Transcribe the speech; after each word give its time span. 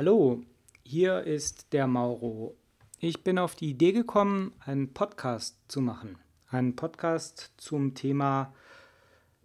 Hallo, 0.00 0.40
hier 0.82 1.24
ist 1.24 1.74
der 1.74 1.86
Mauro. 1.86 2.56
Ich 3.00 3.22
bin 3.22 3.38
auf 3.38 3.54
die 3.54 3.68
Idee 3.68 3.92
gekommen, 3.92 4.54
einen 4.64 4.94
Podcast 4.94 5.58
zu 5.68 5.82
machen. 5.82 6.16
Einen 6.48 6.74
Podcast 6.74 7.52
zum 7.58 7.94
Thema 7.94 8.54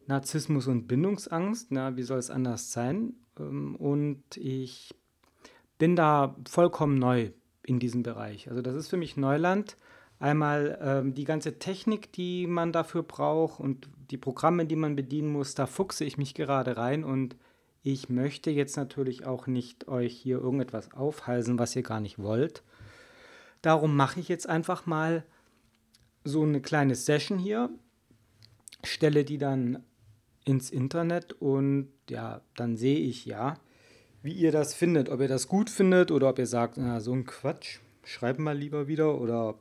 Narzissmus 0.07 0.68
und 0.68 0.88
Bindungsangst. 0.88 1.71
Na, 1.71 1.97
wie 1.97 2.04
soll 2.04 2.20
es 2.20 2.29
anders 2.29 2.71
sein? 2.71 3.15
Ähm, 3.38 3.76
und 3.76 4.23
ich 4.38 4.96
bin 5.78 5.97
da 5.97 6.38
vollkommen 6.47 6.99
neu 6.99 7.31
in 7.63 7.79
diesem 7.79 8.01
Bereich. 8.01 8.49
Also 8.49 8.62
das 8.62 8.76
ist 8.76 8.87
für 8.87 8.96
mich 8.96 9.17
Neuland. 9.17 9.76
Einmal 10.19 10.79
ähm, 10.81 11.13
die 11.13 11.26
ganze 11.26 11.60
Technik, 11.60 12.13
die 12.13 12.47
man 12.47 12.72
dafür 12.72 13.03
braucht 13.03 13.60
und 13.60 13.90
die 14.10 14.17
Programme, 14.17 14.65
die 14.65 14.78
man 14.78 14.96
bedienen 14.96 15.33
muss, 15.33 15.53
da 15.53 15.65
fuchse 15.65 16.05
ich 16.05 16.17
mich 16.17 16.34
gerade 16.34 16.77
rein 16.77 17.03
und 17.03 17.35
ich 17.86 18.09
möchte 18.09 18.49
jetzt 18.49 18.77
natürlich 18.77 19.27
auch 19.27 19.45
nicht 19.45 19.88
euch 19.88 20.17
hier 20.17 20.40
irgendetwas 20.40 20.91
aufhalsen, 20.94 21.59
was 21.59 21.75
ihr 21.75 21.84
gar 21.84 21.99
nicht 21.99 22.17
wollt. 22.17 22.63
Darum 23.61 23.95
mache 23.95 24.20
ich 24.20 24.27
jetzt 24.27 24.49
einfach 24.49 24.88
mal 24.88 25.23
so 26.23 26.41
eine 26.41 26.61
kleine 26.61 26.95
Session 26.95 27.38
hier, 27.38 27.70
stelle 28.84 29.23
die 29.23 29.38
dann 29.38 29.84
ins 30.45 30.71
Internet 30.71 31.34
und 31.34 31.91
ja, 32.09 32.41
dann 32.55 32.75
sehe 32.75 32.98
ich 32.98 33.25
ja, 33.25 33.59
wie 34.23 34.33
ihr 34.33 34.52
das 34.52 34.73
findet. 34.73 35.09
Ob 35.09 35.22
ihr 35.22 35.27
das 35.27 35.47
gut 35.47 35.70
findet 35.70 36.09
oder 36.09 36.30
ob 36.30 36.39
ihr 36.39 36.47
sagt, 36.47 36.77
na, 36.77 36.99
so 36.99 37.13
ein 37.13 37.25
Quatsch, 37.25 37.81
schreibt 38.03 38.39
mal 38.39 38.58
lieber 38.58 38.88
wieder 38.88 39.22
oder 39.22 39.59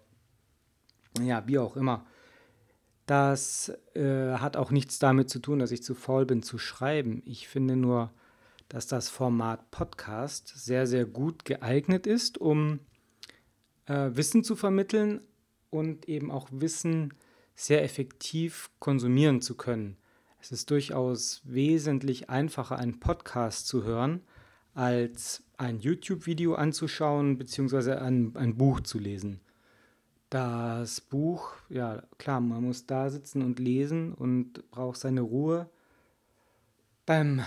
ja, 1.21 1.47
wie 1.47 1.59
auch 1.59 1.77
immer. 1.77 2.07
Das 3.07 3.73
äh, 3.95 4.35
hat 4.35 4.57
auch 4.57 4.71
nichts 4.71 4.99
damit 4.99 5.29
zu 5.29 5.39
tun, 5.39 5.59
dass 5.59 5.73
ich 5.73 5.83
zu 5.83 5.95
faul 5.95 6.25
bin 6.25 6.43
zu 6.43 6.59
schreiben. 6.59 7.23
Ich 7.27 7.49
finde 7.49 7.77
nur, 7.77 8.13
dass 8.69 8.87
das 8.87 9.11
Format 9.11 9.71
Podcast 9.71 10.49
sehr, 10.49 10.87
sehr 10.87 11.05
gut 11.05 11.45
geeignet 11.45 12.07
ist, 12.07 12.39
um 12.39 12.81
äh, 13.87 14.11
Wissen 14.13 14.43
zu 14.43 14.57
vermitteln 14.57 15.21
und 15.71 16.09
eben 16.09 16.31
auch 16.31 16.49
Wissen 16.51 17.13
sehr 17.55 17.85
effektiv 17.85 18.71
konsumieren 18.79 19.43
zu 19.43 19.55
können. 19.55 19.97
Es 20.41 20.53
ist 20.53 20.71
durchaus 20.71 21.43
wesentlich 21.45 22.31
einfacher, 22.31 22.79
einen 22.79 23.01
Podcast 23.01 23.67
zu 23.67 23.85
hören, 23.85 24.23
als 24.75 25.45
ein 25.57 25.79
YouTube-Video 25.79 26.55
anzuschauen 26.55 27.39
bzw. 27.39 27.93
Ein, 27.93 28.33
ein 28.37 28.57
Buch 28.57 28.81
zu 28.81 28.99
lesen. 28.99 29.41
Das 30.31 31.01
Buch, 31.01 31.53
ja 31.69 32.03
klar, 32.19 32.41
man 32.41 32.65
muss 32.65 32.87
da 32.87 33.11
sitzen 33.11 33.43
und 33.43 33.59
lesen 33.59 34.13
und 34.13 34.69
braucht 34.71 34.99
seine 34.99 35.21
Ruhe. 35.21 35.69
Beim, 37.07 37.43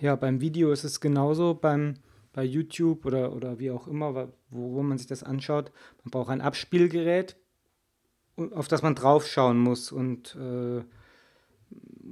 ja, 0.00 0.14
beim 0.16 0.40
Video 0.40 0.70
ist 0.70 0.84
es 0.84 1.00
genauso, 1.00 1.54
beim, 1.54 1.94
bei 2.32 2.44
YouTube 2.44 3.04
oder, 3.06 3.32
oder 3.34 3.58
wie 3.58 3.70
auch 3.70 3.88
immer, 3.88 4.14
wo, 4.50 4.74
wo 4.74 4.82
man 4.82 4.98
sich 4.98 5.06
das 5.06 5.22
anschaut. 5.22 5.72
Man 6.04 6.10
braucht 6.10 6.30
ein 6.30 6.40
Abspielgerät, 6.40 7.36
auf 8.36 8.68
das 8.68 8.82
man 8.82 8.94
draufschauen 8.94 9.58
muss 9.58 9.92
und 9.92 10.36
äh, 10.36 10.82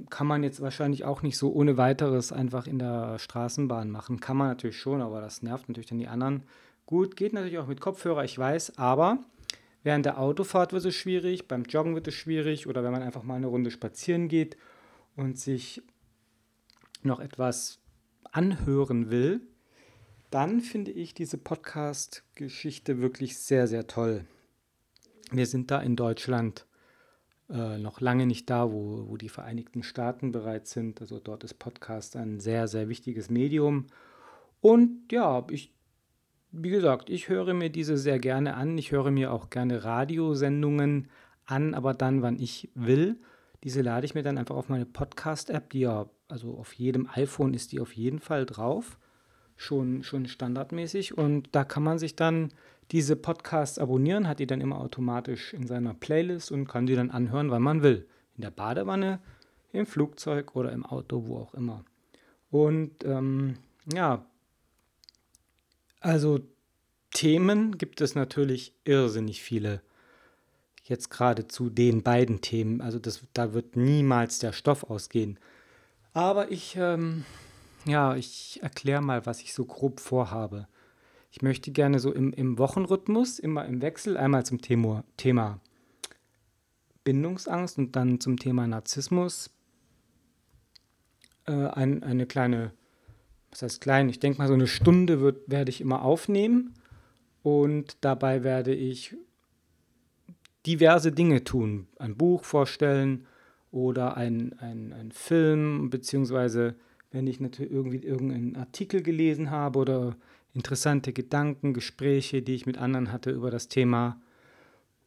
kann 0.09 0.27
man 0.27 0.43
jetzt 0.43 0.61
wahrscheinlich 0.61 1.05
auch 1.05 1.21
nicht 1.21 1.37
so 1.37 1.51
ohne 1.51 1.77
weiteres 1.77 2.31
einfach 2.31 2.67
in 2.67 2.79
der 2.79 3.19
Straßenbahn 3.19 3.89
machen. 3.89 4.19
Kann 4.19 4.37
man 4.37 4.47
natürlich 4.47 4.77
schon, 4.77 5.01
aber 5.01 5.21
das 5.21 5.41
nervt 5.41 5.69
natürlich 5.69 5.89
dann 5.89 5.99
die 5.99 6.07
anderen. 6.07 6.43
Gut, 6.85 7.15
geht 7.15 7.33
natürlich 7.33 7.59
auch 7.59 7.67
mit 7.67 7.81
Kopfhörer, 7.81 8.23
ich 8.23 8.37
weiß, 8.37 8.77
aber 8.77 9.19
während 9.83 10.05
der 10.05 10.19
Autofahrt 10.19 10.73
wird 10.73 10.85
es 10.85 10.95
schwierig, 10.95 11.47
beim 11.47 11.63
Joggen 11.63 11.95
wird 11.95 12.07
es 12.07 12.13
schwierig 12.13 12.67
oder 12.67 12.83
wenn 12.83 12.91
man 12.91 13.01
einfach 13.01 13.23
mal 13.23 13.35
eine 13.35 13.47
Runde 13.47 13.71
spazieren 13.71 14.27
geht 14.27 14.57
und 15.15 15.37
sich 15.37 15.81
noch 17.03 17.19
etwas 17.19 17.79
anhören 18.23 19.09
will, 19.09 19.41
dann 20.29 20.61
finde 20.61 20.91
ich 20.91 21.13
diese 21.13 21.37
Podcast-Geschichte 21.37 23.01
wirklich 23.01 23.37
sehr, 23.37 23.67
sehr 23.67 23.87
toll. 23.87 24.25
Wir 25.31 25.45
sind 25.45 25.71
da 25.71 25.81
in 25.81 25.95
Deutschland 25.95 26.65
äh, 27.49 27.77
noch 27.77 27.99
lange 27.99 28.25
nicht 28.25 28.49
da, 28.49 28.71
wo, 28.71 29.09
wo 29.09 29.17
die 29.17 29.29
Vereinigten 29.29 29.83
Staaten 29.83 30.31
bereits 30.31 30.71
sind. 30.71 31.01
Also 31.01 31.19
dort 31.19 31.43
ist 31.43 31.55
Podcast 31.55 32.15
ein 32.15 32.39
sehr, 32.39 32.67
sehr 32.67 32.87
wichtiges 32.87 33.29
Medium. 33.29 33.87
Und 34.61 35.11
ja, 35.11 35.45
ich, 35.49 35.73
wie 36.51 36.69
gesagt, 36.69 37.09
ich 37.09 37.29
höre 37.29 37.53
mir 37.53 37.69
diese 37.69 37.97
sehr 37.97 38.19
gerne 38.19 38.55
an. 38.55 38.77
Ich 38.77 38.91
höre 38.91 39.11
mir 39.11 39.31
auch 39.31 39.49
gerne 39.49 39.83
Radiosendungen 39.83 41.09
an, 41.45 41.73
aber 41.73 41.93
dann, 41.93 42.21
wann 42.21 42.39
ich 42.39 42.69
will. 42.75 43.19
Diese 43.63 43.81
lade 43.81 44.05
ich 44.05 44.15
mir 44.15 44.23
dann 44.23 44.37
einfach 44.37 44.55
auf 44.55 44.69
meine 44.69 44.85
Podcast-App, 44.85 45.69
die 45.69 45.81
ja, 45.81 46.09
also 46.27 46.57
auf 46.57 46.73
jedem 46.73 47.07
iPhone 47.13 47.53
ist 47.53 47.71
die 47.71 47.79
auf 47.79 47.93
jeden 47.93 48.19
Fall 48.19 48.45
drauf. 48.45 48.97
Schon, 49.55 50.03
schon 50.03 50.25
standardmäßig. 50.25 51.17
Und 51.17 51.49
da 51.51 51.63
kann 51.63 51.83
man 51.83 51.99
sich 51.99 52.15
dann 52.15 52.49
diese 52.91 53.15
Podcasts 53.15 53.77
abonnieren, 53.77 54.27
hat 54.27 54.39
die 54.39 54.47
dann 54.47 54.61
immer 54.61 54.79
automatisch 54.79 55.53
in 55.53 55.67
seiner 55.67 55.93
Playlist 55.93 56.51
und 56.51 56.67
kann 56.67 56.87
die 56.87 56.95
dann 56.95 57.11
anhören, 57.11 57.51
wann 57.51 57.61
man 57.61 57.83
will. 57.83 58.07
In 58.35 58.41
der 58.41 58.51
Badewanne, 58.51 59.19
im 59.71 59.85
Flugzeug 59.85 60.55
oder 60.55 60.71
im 60.71 60.85
Auto, 60.85 61.27
wo 61.27 61.37
auch 61.37 61.53
immer. 61.53 61.85
Und 62.49 63.05
ähm, 63.05 63.55
ja, 63.93 64.25
also 66.01 66.39
Themen 67.11 67.77
gibt 67.77 68.01
es 68.01 68.15
natürlich 68.15 68.73
irrsinnig 68.83 69.41
viele. 69.41 69.81
Jetzt 70.83 71.09
gerade 71.09 71.47
zu 71.47 71.69
den 71.69 72.03
beiden 72.03 72.41
Themen. 72.41 72.81
Also 72.81 72.99
das, 72.99 73.23
da 73.33 73.53
wird 73.53 73.75
niemals 73.75 74.39
der 74.39 74.51
Stoff 74.51 74.83
ausgehen. 74.83 75.39
Aber 76.13 76.51
ich, 76.51 76.75
ähm, 76.77 77.23
ja, 77.85 78.15
ich 78.15 78.59
erkläre 78.61 79.01
mal, 79.01 79.25
was 79.25 79.41
ich 79.41 79.53
so 79.53 79.65
grob 79.65 79.99
vorhabe. 79.99 80.67
Ich 81.31 81.41
möchte 81.41 81.71
gerne 81.71 81.99
so 81.99 82.11
im, 82.11 82.33
im 82.33 82.57
Wochenrhythmus, 82.57 83.39
immer 83.39 83.65
im 83.65 83.81
Wechsel, 83.81 84.17
einmal 84.17 84.45
zum 84.45 84.61
Thema, 84.61 85.05
Thema 85.15 85.61
Bindungsangst 87.03 87.77
und 87.77 87.95
dann 87.95 88.19
zum 88.19 88.37
Thema 88.37 88.67
Narzissmus 88.67 89.49
äh, 91.45 91.51
ein, 91.51 92.03
eine 92.03 92.25
kleine, 92.25 92.73
was 93.51 93.61
heißt 93.61 93.81
klein, 93.81 94.09
ich 94.09 94.19
denke 94.19 94.39
mal 94.39 94.47
so 94.47 94.53
eine 94.53 94.67
Stunde 94.67 95.21
wird, 95.21 95.49
werde 95.49 95.69
ich 95.69 95.81
immer 95.81 96.03
aufnehmen 96.03 96.73
und 97.43 97.97
dabei 98.01 98.43
werde 98.43 98.73
ich 98.73 99.15
diverse 100.65 101.11
Dinge 101.11 101.43
tun, 101.43 101.87
ein 101.97 102.15
Buch 102.15 102.43
vorstellen 102.43 103.25
oder 103.71 104.17
ein, 104.17 104.53
ein, 104.59 104.93
ein 104.93 105.11
Film, 105.11 105.89
beziehungsweise 105.89 106.75
wenn 107.11 107.27
ich 107.27 107.39
natürlich 107.39 107.71
irgendwie 107.71 108.03
irgendeinen 108.03 108.55
Artikel 108.55 109.01
gelesen 109.01 109.51
habe 109.51 109.79
oder 109.79 110.15
interessante 110.53 111.13
Gedanken, 111.13 111.73
Gespräche, 111.73 112.41
die 112.41 112.55
ich 112.55 112.65
mit 112.65 112.77
anderen 112.77 113.11
hatte 113.11 113.31
über 113.31 113.51
das 113.51 113.67
Thema. 113.67 114.21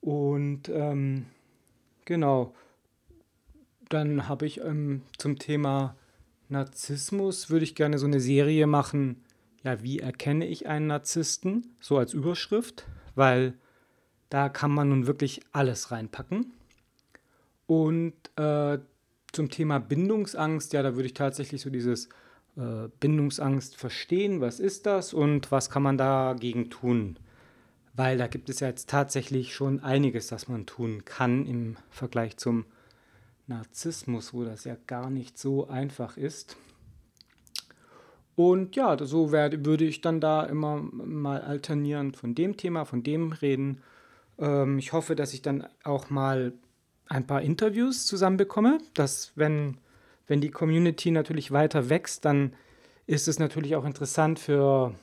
Und 0.01 0.69
ähm, 0.69 1.27
genau, 2.05 2.55
dann 3.89 4.29
habe 4.29 4.47
ich 4.47 4.61
ähm, 4.61 5.03
zum 5.17 5.39
Thema 5.39 5.97
Narzissmus, 6.55 7.51
würde 7.51 7.65
ich 7.65 7.75
gerne 7.75 7.99
so 7.99 8.07
eine 8.07 8.21
Serie 8.21 8.67
machen, 8.67 9.23
ja, 9.63 9.83
wie 9.83 9.99
erkenne 9.99 10.47
ich 10.47 10.67
einen 10.67 10.87
Narzissten, 10.87 11.75
so 11.81 11.99
als 11.99 12.15
Überschrift, 12.15 12.87
weil 13.15 13.55
da 14.31 14.49
kann 14.49 14.71
man 14.71 14.89
nun 14.89 15.07
wirklich 15.07 15.43
alles 15.53 15.91
reinpacken. 15.91 16.53
Und 17.67 18.15
äh, 18.37 18.79
zum 19.33 19.51
Thema 19.51 19.79
Bindungsangst, 19.81 20.73
ja, 20.73 20.83
da 20.83 20.95
würde 20.95 21.07
ich 21.07 21.15
tatsächlich 21.15 21.61
so 21.61 21.71
dieses 21.71 22.09
äh, 22.57 22.89
Bindungsangst 23.01 23.77
verstehen, 23.77 24.41
was 24.41 24.61
ist 24.61 24.87
das 24.87 25.13
und 25.13 25.51
was 25.51 25.71
kann 25.71 25.83
man 25.83 25.99
dagegen 25.99 26.71
tun. 26.71 27.19
Weil 27.95 28.19
da 28.19 28.27
gibt 28.27 28.51
es 28.51 28.61
ja 28.61 28.69
jetzt 28.69 28.89
tatsächlich 28.89 29.55
schon 29.55 29.81
einiges, 29.81 30.27
das 30.29 30.49
man 30.49 30.67
tun 30.67 31.05
kann 31.05 31.47
im 31.47 31.77
Vergleich 31.91 32.37
zum 32.37 32.65
Narzissmus, 33.47 34.33
wo 34.33 34.45
das 34.45 34.65
ja 34.65 34.77
gar 34.87 35.11
nicht 35.11 35.39
so 35.39 35.69
einfach 35.69 36.17
ist. 36.17 36.57
Und 38.37 38.75
ja, 38.75 38.97
so 39.05 39.31
werde, 39.31 39.65
würde 39.65 39.85
ich 39.85 40.01
dann 40.01 40.21
da 40.21 40.45
immer 40.45 40.77
mal 40.77 41.41
alternieren 41.41 42.15
von 42.15 42.35
dem 42.35 42.57
Thema, 42.57 42.85
von 42.85 43.03
dem 43.03 43.33
reden. 43.33 43.81
Ähm, 44.39 44.79
ich 44.79 44.93
hoffe, 44.93 45.15
dass 45.15 45.35
ich 45.35 45.43
dann 45.43 45.67
auch 45.85 46.11
mal 46.11 46.53
ein 47.07 47.27
paar 47.27 47.43
Interviews 47.43 48.07
zusammenbekomme, 48.07 48.79
dass 48.95 49.33
wenn 49.37 49.79
wenn 50.27 50.41
die 50.41 50.51
Community 50.51 51.11
natürlich 51.11 51.53
weiter 51.53 51.89
wächst, 51.89 52.25
dann 52.25 52.55
ist 53.07 53.29
es 53.29 53.39
natürlich 53.39 53.77
auch 53.77 53.85
interessant 53.85 54.39
für 54.39 54.95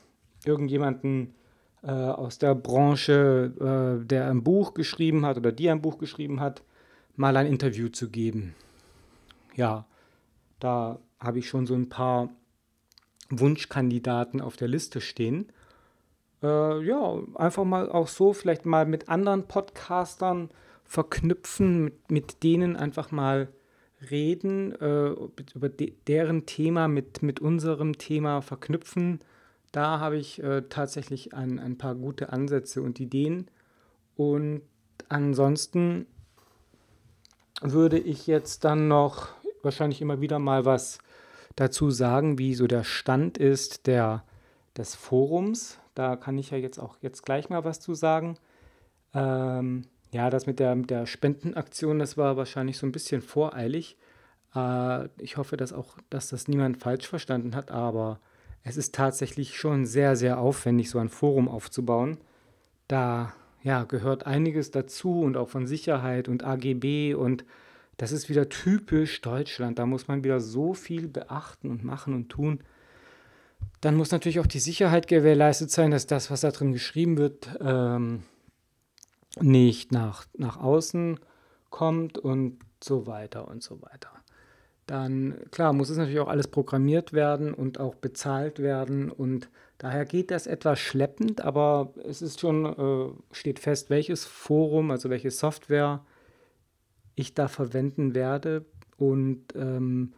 irgendjemanden 0.44 1.34
äh, 1.82 1.90
aus 1.90 2.38
der 2.38 2.54
Branche, 2.54 4.00
äh, 4.02 4.04
der 4.04 4.28
ein 4.28 4.42
Buch 4.42 4.74
geschrieben 4.74 5.24
hat 5.24 5.36
oder 5.36 5.52
die 5.52 5.70
ein 5.70 5.82
Buch 5.82 5.98
geschrieben 5.98 6.40
hat, 6.40 6.62
mal 7.16 7.36
ein 7.36 7.46
Interview 7.46 7.88
zu 7.88 8.10
geben. 8.10 8.54
Ja, 9.54 9.86
da 10.60 10.98
habe 11.20 11.38
ich 11.38 11.48
schon 11.48 11.66
so 11.66 11.74
ein 11.74 11.88
paar 11.88 12.30
Wunschkandidaten 13.30 14.40
auf 14.40 14.56
der 14.56 14.68
Liste 14.68 15.00
stehen. 15.00 15.52
Äh, 16.42 16.84
ja, 16.84 17.18
einfach 17.34 17.64
mal 17.64 17.90
auch 17.90 18.08
so, 18.08 18.32
vielleicht 18.32 18.66
mal 18.66 18.86
mit 18.86 19.08
anderen 19.08 19.46
Podcastern 19.46 20.50
verknüpfen, 20.84 21.84
mit, 21.84 22.10
mit 22.10 22.42
denen 22.42 22.76
einfach 22.76 23.10
mal 23.10 23.48
reden, 24.10 24.72
äh, 24.80 25.14
über 25.54 25.68
de 25.68 25.94
deren 26.06 26.46
Thema 26.46 26.88
mit, 26.88 27.22
mit 27.22 27.40
unserem 27.40 27.98
Thema 27.98 28.42
verknüpfen, 28.42 29.20
Da 29.72 30.00
habe 30.00 30.18
ich 30.18 30.42
äh, 30.42 30.62
tatsächlich 30.68 31.32
ein, 31.32 31.58
ein 31.58 31.78
paar 31.78 31.94
gute 31.94 32.30
Ansätze 32.30 32.82
und 32.82 33.00
Ideen. 33.00 33.50
Und 34.16 34.62
ansonsten 35.08 36.06
würde 37.62 37.98
ich 37.98 38.26
jetzt 38.26 38.64
dann 38.64 38.88
noch 38.88 39.28
wahrscheinlich 39.62 40.00
immer 40.00 40.20
wieder 40.20 40.38
mal 40.38 40.64
was 40.64 40.98
dazu 41.56 41.90
sagen, 41.90 42.38
wie 42.38 42.54
so 42.54 42.66
der 42.66 42.84
Stand 42.84 43.38
ist 43.38 43.86
der, 43.86 44.24
des 44.76 44.94
Forums. 44.94 45.78
Da 45.94 46.16
kann 46.16 46.38
ich 46.38 46.50
ja 46.50 46.58
jetzt 46.58 46.78
auch 46.78 46.96
jetzt 47.00 47.22
gleich 47.22 47.50
mal 47.50 47.64
was 47.64 47.80
zu 47.80 47.94
sagen. 47.94 48.36
Ähm, 49.14 49.86
ja, 50.10 50.30
das 50.30 50.46
mit 50.46 50.58
der, 50.58 50.74
mit 50.74 50.90
der 50.90 51.06
Spendenaktion, 51.06 51.98
das 51.98 52.16
war 52.16 52.36
wahrscheinlich 52.36 52.78
so 52.78 52.86
ein 52.86 52.92
bisschen 52.92 53.22
voreilig. 53.22 53.96
Äh, 54.54 55.08
ich 55.18 55.36
hoffe, 55.36 55.56
dass 55.56 55.72
auch, 55.72 55.96
dass 56.10 56.28
das 56.28 56.48
niemand 56.48 56.78
falsch 56.78 57.06
verstanden 57.06 57.54
hat, 57.54 57.70
aber 57.70 58.20
es 58.62 58.76
ist 58.76 58.94
tatsächlich 58.94 59.56
schon 59.56 59.86
sehr, 59.86 60.16
sehr 60.16 60.38
aufwendig, 60.38 60.90
so 60.90 60.98
ein 60.98 61.08
Forum 61.08 61.48
aufzubauen. 61.48 62.18
Da 62.88 63.32
ja, 63.62 63.84
gehört 63.84 64.26
einiges 64.26 64.70
dazu 64.70 65.20
und 65.22 65.36
auch 65.36 65.48
von 65.48 65.66
Sicherheit 65.66 66.28
und 66.28 66.44
AGB 66.44 67.14
und 67.14 67.44
das 67.96 68.10
ist 68.10 68.28
wieder 68.28 68.48
typisch 68.48 69.20
Deutschland. 69.20 69.78
Da 69.78 69.86
muss 69.86 70.08
man 70.08 70.24
wieder 70.24 70.40
so 70.40 70.74
viel 70.74 71.08
beachten 71.08 71.70
und 71.70 71.84
machen 71.84 72.14
und 72.14 72.28
tun. 72.28 72.60
Dann 73.80 73.94
muss 73.94 74.10
natürlich 74.10 74.40
auch 74.40 74.46
die 74.46 74.58
Sicherheit 74.58 75.06
gewährleistet 75.06 75.70
sein, 75.70 75.90
dass 75.90 76.06
das, 76.06 76.30
was 76.30 76.40
da 76.40 76.50
drin 76.50 76.72
geschrieben 76.72 77.16
wird, 77.16 77.48
ähm, 77.60 78.24
nicht 79.40 79.92
nach, 79.92 80.26
nach 80.36 80.58
außen 80.58 81.20
kommt 81.70 82.18
und 82.18 82.58
so 82.82 83.06
weiter 83.06 83.48
und 83.48 83.62
so 83.62 83.80
weiter. 83.82 84.10
Dann, 84.92 85.36
klar, 85.50 85.72
muss 85.72 85.88
es 85.88 85.96
natürlich 85.96 86.20
auch 86.20 86.28
alles 86.28 86.48
programmiert 86.48 87.14
werden 87.14 87.54
und 87.54 87.80
auch 87.80 87.94
bezahlt 87.94 88.58
werden 88.58 89.10
und 89.10 89.48
daher 89.78 90.04
geht 90.04 90.30
das 90.30 90.46
etwas 90.46 90.80
schleppend, 90.80 91.40
aber 91.40 91.94
es 92.04 92.20
ist 92.20 92.40
schon, 92.40 92.66
äh, 92.66 93.34
steht 93.34 93.58
fest, 93.58 93.88
welches 93.88 94.26
Forum, 94.26 94.90
also 94.90 95.08
welche 95.08 95.30
Software 95.30 96.04
ich 97.14 97.32
da 97.32 97.48
verwenden 97.48 98.14
werde 98.14 98.66
und 98.98 99.56
ähm, 99.56 100.12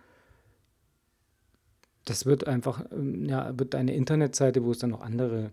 das 2.05 2.27
wird 2.27 2.49
einfach, 2.49 2.85
ähm, 2.91 3.27
ja, 3.27 3.57
wird 3.57 3.77
eine 3.77 3.95
Internetseite, 3.95 4.65
wo 4.65 4.73
es 4.73 4.79
dann 4.79 4.91
noch 4.91 5.03
andere 5.03 5.53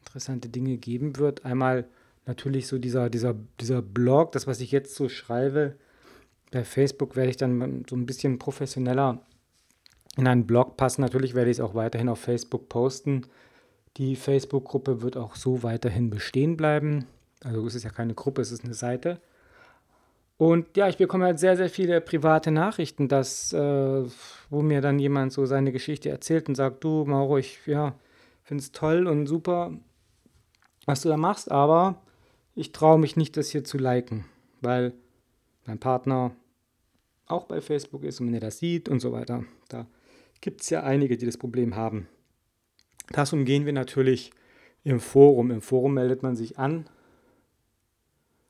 interessante 0.00 0.48
Dinge 0.48 0.76
geben 0.76 1.18
wird. 1.18 1.44
Einmal 1.44 1.86
natürlich 2.26 2.66
so 2.66 2.78
dieser, 2.78 3.10
dieser, 3.10 3.36
dieser 3.60 3.80
Blog, 3.80 4.32
das, 4.32 4.48
was 4.48 4.60
ich 4.60 4.72
jetzt 4.72 4.96
so 4.96 5.08
schreibe, 5.08 5.76
bei 6.50 6.64
Facebook 6.64 7.16
werde 7.16 7.30
ich 7.30 7.36
dann 7.36 7.84
so 7.88 7.96
ein 7.96 8.06
bisschen 8.06 8.38
professioneller 8.38 9.20
in 10.16 10.26
einen 10.26 10.46
Blog 10.46 10.76
passen. 10.76 11.02
Natürlich 11.02 11.34
werde 11.34 11.50
ich 11.50 11.58
es 11.58 11.60
auch 11.60 11.74
weiterhin 11.74 12.08
auf 12.08 12.20
Facebook 12.20 12.68
posten. 12.68 13.26
Die 13.96 14.16
Facebook-Gruppe 14.16 15.02
wird 15.02 15.16
auch 15.16 15.36
so 15.36 15.62
weiterhin 15.62 16.10
bestehen 16.10 16.56
bleiben. 16.56 17.06
Also 17.42 17.66
es 17.66 17.74
ist 17.74 17.84
ja 17.84 17.90
keine 17.90 18.14
Gruppe, 18.14 18.42
es 18.42 18.52
ist 18.52 18.64
eine 18.64 18.74
Seite. 18.74 19.20
Und 20.36 20.76
ja, 20.76 20.88
ich 20.88 20.96
bekomme 20.96 21.26
halt 21.26 21.38
sehr, 21.38 21.56
sehr 21.56 21.68
viele 21.68 22.00
private 22.00 22.50
Nachrichten, 22.50 23.08
dass, 23.08 23.52
äh, 23.52 24.04
wo 24.48 24.62
mir 24.62 24.80
dann 24.80 24.98
jemand 24.98 25.32
so 25.32 25.44
seine 25.44 25.70
Geschichte 25.70 26.08
erzählt 26.08 26.48
und 26.48 26.54
sagt, 26.54 26.82
du 26.82 27.04
Mauro, 27.04 27.36
ich 27.36 27.58
ja, 27.66 27.94
finde 28.42 28.62
es 28.62 28.72
toll 28.72 29.06
und 29.06 29.26
super, 29.26 29.72
was 30.86 31.02
du 31.02 31.10
da 31.10 31.18
machst, 31.18 31.50
aber 31.50 32.00
ich 32.54 32.72
traue 32.72 32.98
mich 32.98 33.16
nicht, 33.16 33.36
das 33.36 33.50
hier 33.50 33.64
zu 33.64 33.76
liken, 33.76 34.24
weil 34.62 34.94
mein 35.66 35.78
Partner 35.78 36.32
auch 37.30 37.44
bei 37.44 37.60
Facebook 37.60 38.04
ist 38.04 38.20
und 38.20 38.26
wenn 38.26 38.34
er 38.34 38.40
das 38.40 38.58
sieht 38.58 38.88
und 38.88 39.00
so 39.00 39.12
weiter. 39.12 39.44
Da 39.68 39.86
gibt 40.40 40.62
es 40.62 40.70
ja 40.70 40.82
einige, 40.82 41.16
die 41.16 41.26
das 41.26 41.38
Problem 41.38 41.76
haben. 41.76 42.08
Das 43.12 43.32
umgehen 43.32 43.66
wir 43.66 43.72
natürlich 43.72 44.30
im 44.84 45.00
Forum. 45.00 45.50
Im 45.50 45.62
Forum 45.62 45.94
meldet 45.94 46.22
man 46.22 46.36
sich 46.36 46.58
an, 46.58 46.88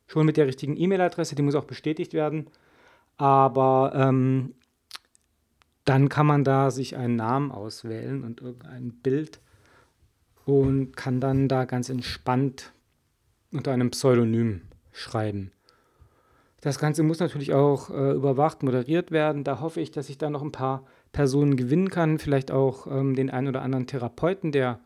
schon 0.07 0.27
mit 0.27 0.37
der 0.37 0.47
richtigen 0.47 0.77
E-Mail-Adresse, 0.77 1.35
die 1.35 1.43
muss 1.43 1.55
auch 1.55 1.65
bestätigt 1.65 2.13
werden. 2.13 2.49
Aber 3.17 3.93
ähm, 3.95 4.55
dann 5.85 6.09
kann 6.09 6.27
man 6.27 6.45
da 6.45 6.71
sich 6.71 6.97
einen 6.97 7.17
Namen 7.17 7.53
auswählen 7.53 8.25
und 8.25 8.41
irgendein 8.41 8.93
Bild 8.93 9.41
und 10.45 10.97
kann 10.97 11.21
dann 11.21 11.49
da 11.49 11.65
ganz 11.65 11.89
entspannt 11.89 12.73
unter 13.53 13.73
einem 13.73 13.91
Pseudonym 13.91 14.63
schreiben. 14.93 15.53
Das 16.61 16.79
Ganze 16.79 17.03
muss 17.03 17.21
natürlich 17.21 17.55
auch 17.55 17.91
äh, 17.91 18.13
überwacht, 18.13 18.63
moderiert 18.63 19.11
werden. 19.11 19.45
Da 19.45 19.61
hoffe 19.61 19.81
ich, 19.81 19.91
dass 19.91 20.11
ich 20.11 20.19
da 20.19 20.29
noch 20.29 20.43
ein 20.43 20.53
paar 20.53 20.85
Personen 21.13 21.57
gewinnen 21.57 21.89
kann. 21.89 22.19
Vielleicht 22.19 22.51
auch 22.51 22.87
ähm, 22.87 23.15
den 23.15 23.31
einen 23.31 23.49
oder 23.49 23.63
anderen 23.63 23.87
Therapeuten, 23.87 24.53
der 24.53 24.81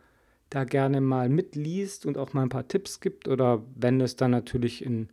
da 0.50 0.64
gerne 0.64 1.00
mal 1.00 1.28
mitliest 1.28 2.06
und 2.06 2.16
auch 2.16 2.32
mal 2.32 2.42
ein 2.42 2.48
paar 2.48 2.68
Tipps 2.68 3.00
gibt. 3.00 3.26
Oder 3.26 3.62
wenn 3.74 4.00
es 4.00 4.14
dann 4.14 4.30
natürlich 4.30 4.84
in, 4.84 5.08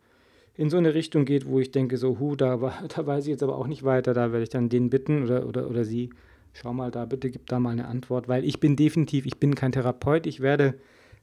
in 0.54 0.70
so 0.70 0.76
eine 0.76 0.94
Richtung 0.94 1.24
geht, 1.24 1.46
wo 1.46 1.58
ich 1.58 1.72
denke, 1.72 1.96
so, 1.96 2.20
hu, 2.20 2.36
da, 2.36 2.56
da 2.88 3.06
weiß 3.06 3.24
ich 3.24 3.30
jetzt 3.30 3.42
aber 3.42 3.56
auch 3.56 3.66
nicht 3.66 3.82
weiter, 3.82 4.14
da 4.14 4.30
werde 4.30 4.44
ich 4.44 4.50
dann 4.50 4.68
den 4.68 4.88
bitten 4.88 5.24
oder, 5.24 5.46
oder, 5.46 5.68
oder 5.68 5.84
sie. 5.84 6.10
Schau 6.52 6.72
mal 6.72 6.90
da, 6.90 7.06
bitte 7.06 7.30
gib 7.30 7.46
da 7.46 7.58
mal 7.58 7.70
eine 7.70 7.88
Antwort, 7.88 8.28
weil 8.28 8.44
ich 8.44 8.60
bin 8.60 8.76
definitiv, 8.76 9.24
ich 9.24 9.38
bin 9.38 9.54
kein 9.54 9.72
Therapeut. 9.72 10.26
Ich 10.26 10.40
werde 10.40 10.74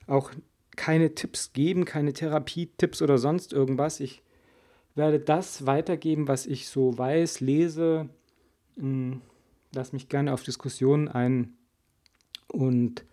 auch 0.07 0.31
keine 0.75 1.13
Tipps 1.13 1.53
geben, 1.53 1.85
keine 1.85 2.13
Therapietipps 2.13 3.01
oder 3.01 3.17
sonst 3.17 3.53
irgendwas. 3.53 3.99
Ich 3.99 4.23
werde 4.95 5.19
das 5.19 5.65
weitergeben, 5.65 6.27
was 6.27 6.45
ich 6.45 6.67
so 6.67 6.97
weiß, 6.97 7.39
lese. 7.39 8.09
Hm, 8.77 9.21
lass 9.73 9.93
mich 9.93 10.09
gerne 10.09 10.33
auf 10.33 10.43
Diskussionen 10.43 11.07
ein 11.07 11.53
und 12.51 13.05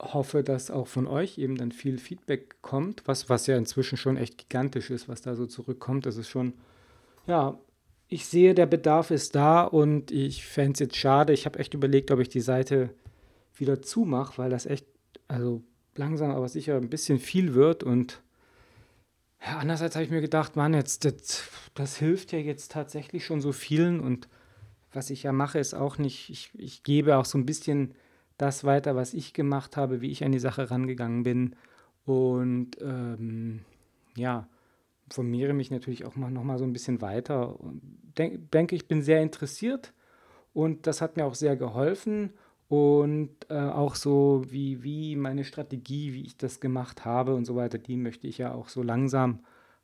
hoffe, 0.00 0.42
dass 0.42 0.70
auch 0.70 0.88
von 0.88 1.06
euch 1.06 1.38
eben 1.38 1.56
dann 1.56 1.72
viel 1.72 1.98
Feedback 1.98 2.60
kommt, 2.60 3.02
was, 3.06 3.28
was 3.28 3.46
ja 3.46 3.56
inzwischen 3.56 3.96
schon 3.96 4.16
echt 4.16 4.36
gigantisch 4.36 4.90
ist, 4.90 5.08
was 5.08 5.22
da 5.22 5.36
so 5.36 5.46
zurückkommt. 5.46 6.06
Das 6.06 6.16
ist 6.16 6.28
schon, 6.28 6.54
ja, 7.26 7.58
ich 8.08 8.26
sehe, 8.26 8.54
der 8.54 8.66
Bedarf 8.66 9.10
ist 9.10 9.34
da 9.34 9.62
und 9.62 10.10
ich 10.10 10.44
fände 10.44 10.72
es 10.72 10.78
jetzt 10.80 10.96
schade. 10.96 11.32
Ich 11.32 11.46
habe 11.46 11.58
echt 11.58 11.72
überlegt, 11.72 12.10
ob 12.10 12.20
ich 12.20 12.28
die 12.28 12.40
Seite 12.40 12.90
wieder 13.54 13.80
zumache, 13.80 14.38
weil 14.38 14.50
das 14.50 14.66
echt, 14.66 14.86
also 15.28 15.62
langsam 15.94 16.30
aber 16.30 16.48
sicher 16.48 16.76
ein 16.76 16.90
bisschen 16.90 17.18
viel 17.18 17.54
wird 17.54 17.82
und 17.82 18.22
ja, 19.44 19.58
andererseits 19.58 19.96
habe 19.96 20.04
ich 20.04 20.10
mir 20.10 20.20
gedacht, 20.20 20.56
Mann, 20.56 20.74
jetzt, 20.74 21.04
das, 21.04 21.48
das, 21.74 21.96
hilft 21.96 22.32
ja 22.32 22.38
jetzt 22.38 22.72
tatsächlich 22.72 23.24
schon 23.24 23.40
so 23.40 23.52
vielen 23.52 24.00
und 24.00 24.28
was 24.92 25.10
ich 25.10 25.22
ja 25.24 25.32
mache, 25.32 25.58
ist 25.58 25.74
auch 25.74 25.98
nicht, 25.98 26.30
ich, 26.30 26.50
ich 26.54 26.82
gebe 26.82 27.16
auch 27.16 27.24
so 27.24 27.38
ein 27.38 27.46
bisschen 27.46 27.94
das 28.36 28.64
weiter, 28.64 28.94
was 28.94 29.14
ich 29.14 29.32
gemacht 29.32 29.76
habe, 29.76 30.00
wie 30.00 30.10
ich 30.10 30.24
an 30.24 30.32
die 30.32 30.38
Sache 30.38 30.70
rangegangen 30.70 31.22
bin 31.22 31.56
und 32.04 32.70
ähm, 32.80 33.64
ja, 34.16 34.48
informiere 35.06 35.54
mich 35.54 35.70
natürlich 35.70 36.04
auch 36.04 36.16
mal 36.16 36.30
noch 36.30 36.44
mal 36.44 36.58
so 36.58 36.64
ein 36.64 36.72
bisschen 36.72 37.00
weiter 37.00 37.58
und 37.60 37.82
denk, 38.18 38.50
denke, 38.50 38.76
ich 38.76 38.86
bin 38.86 39.02
sehr 39.02 39.22
interessiert 39.22 39.92
und 40.52 40.86
das 40.86 41.00
hat 41.00 41.16
mir 41.16 41.24
auch 41.24 41.34
sehr 41.34 41.56
geholfen 41.56 42.32
und 42.72 43.28
äh, 43.50 43.58
auch 43.58 43.94
so 43.96 44.46
wie, 44.48 44.82
wie 44.82 45.14
meine 45.14 45.44
Strategie, 45.44 46.14
wie 46.14 46.22
ich 46.22 46.38
das 46.38 46.58
gemacht 46.58 47.04
habe 47.04 47.34
und 47.34 47.44
so 47.44 47.54
weiter, 47.54 47.76
die 47.76 47.98
möchte 47.98 48.26
ich 48.26 48.38
ja 48.38 48.54
auch 48.54 48.70
so 48.70 48.82
langsam, 48.82 49.40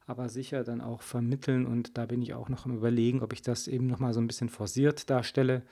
aber 0.06 0.30
sicher 0.30 0.64
dann 0.64 0.80
auch 0.80 1.02
vermitteln. 1.02 1.66
Und 1.66 1.98
da 1.98 2.06
bin 2.06 2.22
ich 2.22 2.32
auch 2.32 2.48
noch 2.48 2.64
am 2.64 2.74
Überlegen, 2.74 3.20
ob 3.20 3.34
ich 3.34 3.42
das 3.42 3.68
eben 3.68 3.88
nochmal 3.88 4.14
so 4.14 4.22
ein 4.22 4.26
bisschen 4.26 4.48
forciert 4.48 5.10
darstelle. 5.10 5.64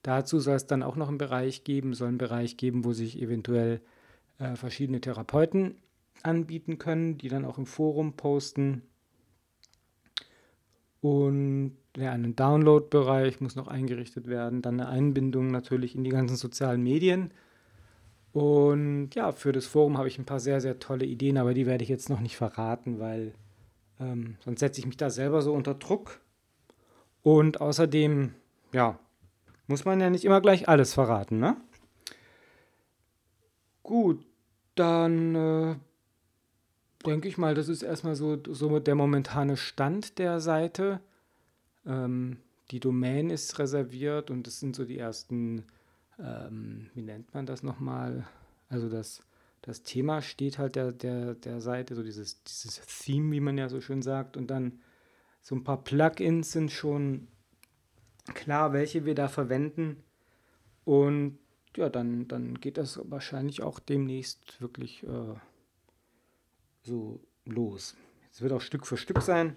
Dazu 0.00 0.40
soll 0.40 0.54
es 0.54 0.66
dann 0.66 0.82
auch 0.82 0.96
noch 0.96 1.08
einen 1.08 1.18
Bereich 1.18 1.64
geben, 1.64 1.92
soll 1.92 2.08
einen 2.08 2.16
Bereich 2.16 2.56
geben, 2.56 2.86
wo 2.86 2.94
sich 2.94 3.20
eventuell 3.20 3.82
äh, 4.38 4.56
verschiedene 4.56 5.02
Therapeuten 5.02 5.74
anbieten 6.22 6.78
können, 6.78 7.18
die 7.18 7.28
dann 7.28 7.44
auch 7.44 7.58
im 7.58 7.66
Forum 7.66 8.14
posten. 8.14 8.80
Und 11.02 11.76
ja, 11.96 12.12
ein 12.12 12.36
Download-Bereich 12.36 13.40
muss 13.40 13.56
noch 13.56 13.68
eingerichtet 13.68 14.26
werden, 14.26 14.62
dann 14.62 14.80
eine 14.80 14.88
Einbindung 14.88 15.48
natürlich 15.48 15.94
in 15.94 16.04
die 16.04 16.10
ganzen 16.10 16.36
sozialen 16.36 16.82
Medien. 16.82 17.30
Und 18.32 19.10
ja, 19.14 19.30
für 19.30 19.52
das 19.52 19.66
Forum 19.66 19.96
habe 19.96 20.08
ich 20.08 20.18
ein 20.18 20.24
paar 20.24 20.40
sehr, 20.40 20.60
sehr 20.60 20.80
tolle 20.80 21.04
Ideen, 21.04 21.38
aber 21.38 21.54
die 21.54 21.66
werde 21.66 21.84
ich 21.84 21.88
jetzt 21.88 22.10
noch 22.10 22.20
nicht 22.20 22.36
verraten, 22.36 22.98
weil 22.98 23.32
ähm, 24.00 24.36
sonst 24.44 24.60
setze 24.60 24.80
ich 24.80 24.86
mich 24.86 24.96
da 24.96 25.08
selber 25.08 25.40
so 25.40 25.52
unter 25.54 25.74
Druck. 25.74 26.20
Und 27.22 27.60
außerdem, 27.60 28.34
ja, 28.72 28.98
muss 29.66 29.84
man 29.84 30.00
ja 30.00 30.10
nicht 30.10 30.24
immer 30.24 30.40
gleich 30.40 30.68
alles 30.68 30.94
verraten, 30.94 31.38
ne? 31.38 31.56
Gut, 33.84 34.24
dann 34.74 35.34
äh, 35.34 35.76
denke 37.06 37.28
ich 37.28 37.38
mal, 37.38 37.54
das 37.54 37.68
ist 37.68 37.82
erstmal 37.82 38.16
so, 38.16 38.38
so 38.50 38.78
der 38.80 38.94
momentane 38.94 39.56
Stand 39.56 40.18
der 40.18 40.40
Seite. 40.40 41.00
Ähm, 41.86 42.38
die 42.70 42.80
Domain 42.80 43.30
ist 43.30 43.58
reserviert 43.58 44.30
und 44.30 44.46
das 44.46 44.60
sind 44.60 44.74
so 44.74 44.84
die 44.84 44.98
ersten, 44.98 45.64
ähm, 46.18 46.90
wie 46.94 47.02
nennt 47.02 47.34
man 47.34 47.46
das 47.46 47.62
nochmal? 47.62 48.26
Also 48.68 48.88
das, 48.88 49.22
das 49.62 49.82
Thema 49.82 50.22
steht 50.22 50.58
halt 50.58 50.76
der, 50.76 50.92
der, 50.92 51.34
der 51.34 51.60
Seite, 51.60 51.94
so 51.94 52.02
dieses, 52.02 52.42
dieses 52.44 52.80
Theme, 52.86 53.32
wie 53.32 53.40
man 53.40 53.58
ja 53.58 53.68
so 53.68 53.80
schön 53.80 54.02
sagt. 54.02 54.36
Und 54.36 54.48
dann 54.48 54.80
so 55.42 55.54
ein 55.54 55.64
paar 55.64 55.82
Plugins 55.84 56.52
sind 56.52 56.72
schon 56.72 57.28
klar, 58.32 58.72
welche 58.72 59.04
wir 59.04 59.14
da 59.14 59.28
verwenden. 59.28 60.02
Und 60.84 61.38
ja, 61.76 61.88
dann, 61.88 62.28
dann 62.28 62.60
geht 62.60 62.78
das 62.78 63.00
wahrscheinlich 63.10 63.62
auch 63.62 63.78
demnächst 63.78 64.60
wirklich 64.60 65.02
äh, 65.02 65.34
so 66.82 67.20
los. 67.44 67.96
Es 68.32 68.40
wird 68.42 68.52
auch 68.52 68.60
Stück 68.60 68.86
für 68.86 68.96
Stück 68.96 69.22
sein. 69.22 69.56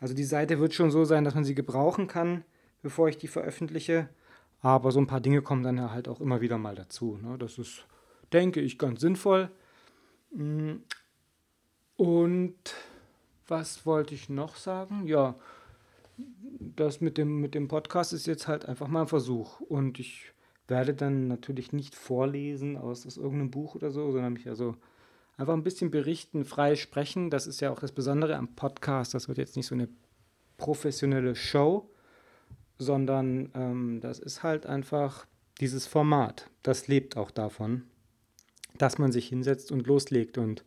Also 0.00 0.14
die 0.14 0.24
Seite 0.24 0.58
wird 0.60 0.74
schon 0.74 0.90
so 0.90 1.04
sein, 1.04 1.24
dass 1.24 1.34
man 1.34 1.44
sie 1.44 1.54
gebrauchen 1.54 2.06
kann, 2.06 2.44
bevor 2.82 3.08
ich 3.08 3.18
die 3.18 3.28
veröffentliche. 3.28 4.08
Aber 4.60 4.90
so 4.92 5.00
ein 5.00 5.06
paar 5.06 5.20
Dinge 5.20 5.42
kommen 5.42 5.62
dann 5.62 5.90
halt 5.90 6.08
auch 6.08 6.20
immer 6.20 6.40
wieder 6.40 6.58
mal 6.58 6.74
dazu. 6.74 7.18
Ne? 7.22 7.38
Das 7.38 7.58
ist, 7.58 7.86
denke 8.32 8.60
ich, 8.60 8.78
ganz 8.78 9.00
sinnvoll. 9.00 9.50
Mm. 10.32 10.76
Und 11.96 12.54
was 13.48 13.86
wollte 13.86 14.14
ich 14.14 14.28
noch 14.28 14.56
sagen? 14.56 15.06
Ja, 15.06 15.34
das 16.60 17.00
mit 17.00 17.18
dem, 17.18 17.40
mit 17.40 17.54
dem 17.54 17.68
Podcast 17.68 18.12
ist 18.12 18.26
jetzt 18.26 18.46
halt 18.46 18.66
einfach 18.66 18.88
mal 18.88 19.02
ein 19.02 19.08
Versuch. 19.08 19.60
Und 19.60 19.98
ich 19.98 20.32
werde 20.68 20.94
dann 20.94 21.28
natürlich 21.28 21.72
nicht 21.72 21.94
vorlesen 21.94 22.76
aus, 22.76 23.06
aus 23.06 23.16
irgendeinem 23.16 23.50
Buch 23.50 23.74
oder 23.74 23.90
so, 23.90 24.12
sondern 24.12 24.34
mich 24.34 24.48
also 24.48 24.76
einfach 25.38 25.54
ein 25.54 25.62
bisschen 25.62 25.90
berichten, 25.90 26.44
frei 26.44 26.76
sprechen. 26.76 27.30
Das 27.30 27.46
ist 27.46 27.60
ja 27.60 27.70
auch 27.70 27.78
das 27.78 27.92
Besondere 27.92 28.36
am 28.36 28.48
Podcast. 28.48 29.14
Das 29.14 29.28
wird 29.28 29.38
jetzt 29.38 29.56
nicht 29.56 29.66
so 29.66 29.74
eine 29.74 29.88
professionelle 30.58 31.34
Show, 31.36 31.88
sondern 32.76 33.50
ähm, 33.54 34.00
das 34.02 34.18
ist 34.18 34.42
halt 34.42 34.66
einfach 34.66 35.26
dieses 35.60 35.86
Format. 35.86 36.50
Das 36.62 36.88
lebt 36.88 37.16
auch 37.16 37.30
davon, 37.30 37.84
dass 38.76 38.98
man 38.98 39.12
sich 39.12 39.28
hinsetzt 39.28 39.72
und 39.72 39.86
loslegt. 39.86 40.38
Und 40.38 40.64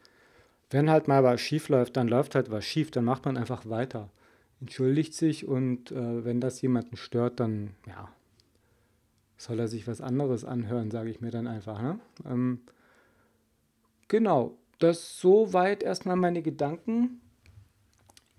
wenn 0.70 0.90
halt 0.90 1.08
mal 1.08 1.24
was 1.24 1.42
schief 1.42 1.70
läuft, 1.70 1.98
dann 1.98 2.08
läuft 2.08 2.34
halt 2.34 2.50
was 2.50 2.66
schief, 2.66 2.92
dann 2.92 3.06
macht 3.06 3.26
man 3.26 3.38
einfach 3.38 3.70
weiter. 3.70 4.10
Entschuldigt 4.62 5.14
sich 5.14 5.48
und 5.48 5.92
äh, 5.92 6.24
wenn 6.24 6.40
das 6.40 6.62
jemanden 6.62 6.96
stört, 6.96 7.40
dann 7.40 7.72
ja, 7.88 8.10
soll 9.36 9.60
er 9.60 9.68
sich 9.68 9.88
was 9.88 10.02
anderes 10.02 10.46
anhören, 10.46 10.92
sage 10.92 11.10
ich 11.10 11.20
mir 11.20 11.32
dann 11.32 11.48
einfach. 11.48 11.82
Ne? 11.82 12.00
Ähm, 12.26 12.60
genau, 14.08 14.58
das 14.84 15.20
soweit 15.20 15.84
erstmal 15.84 16.16
meine 16.16 16.42
Gedanken. 16.42 17.22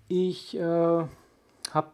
Ich 0.07 0.55
äh, 0.55 0.59
habe 0.61 1.91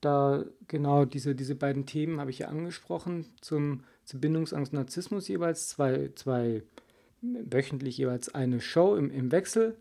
da 0.00 0.44
genau 0.68 1.04
diese, 1.04 1.34
diese 1.34 1.54
beiden 1.54 1.86
Themen 1.86 2.20
habe 2.20 2.30
ich 2.30 2.40
ja 2.40 2.48
angesprochen 2.48 3.26
zum, 3.40 3.84
zum 4.04 4.20
Bindungsangst 4.20 4.72
Narzissmus 4.72 5.28
jeweils 5.28 5.68
zwei, 5.68 6.10
zwei 6.14 6.62
wöchentlich 7.20 7.98
jeweils 7.98 8.34
eine 8.34 8.60
Show 8.60 8.96
im, 8.96 9.10
im 9.10 9.30
Wechsel 9.30 9.76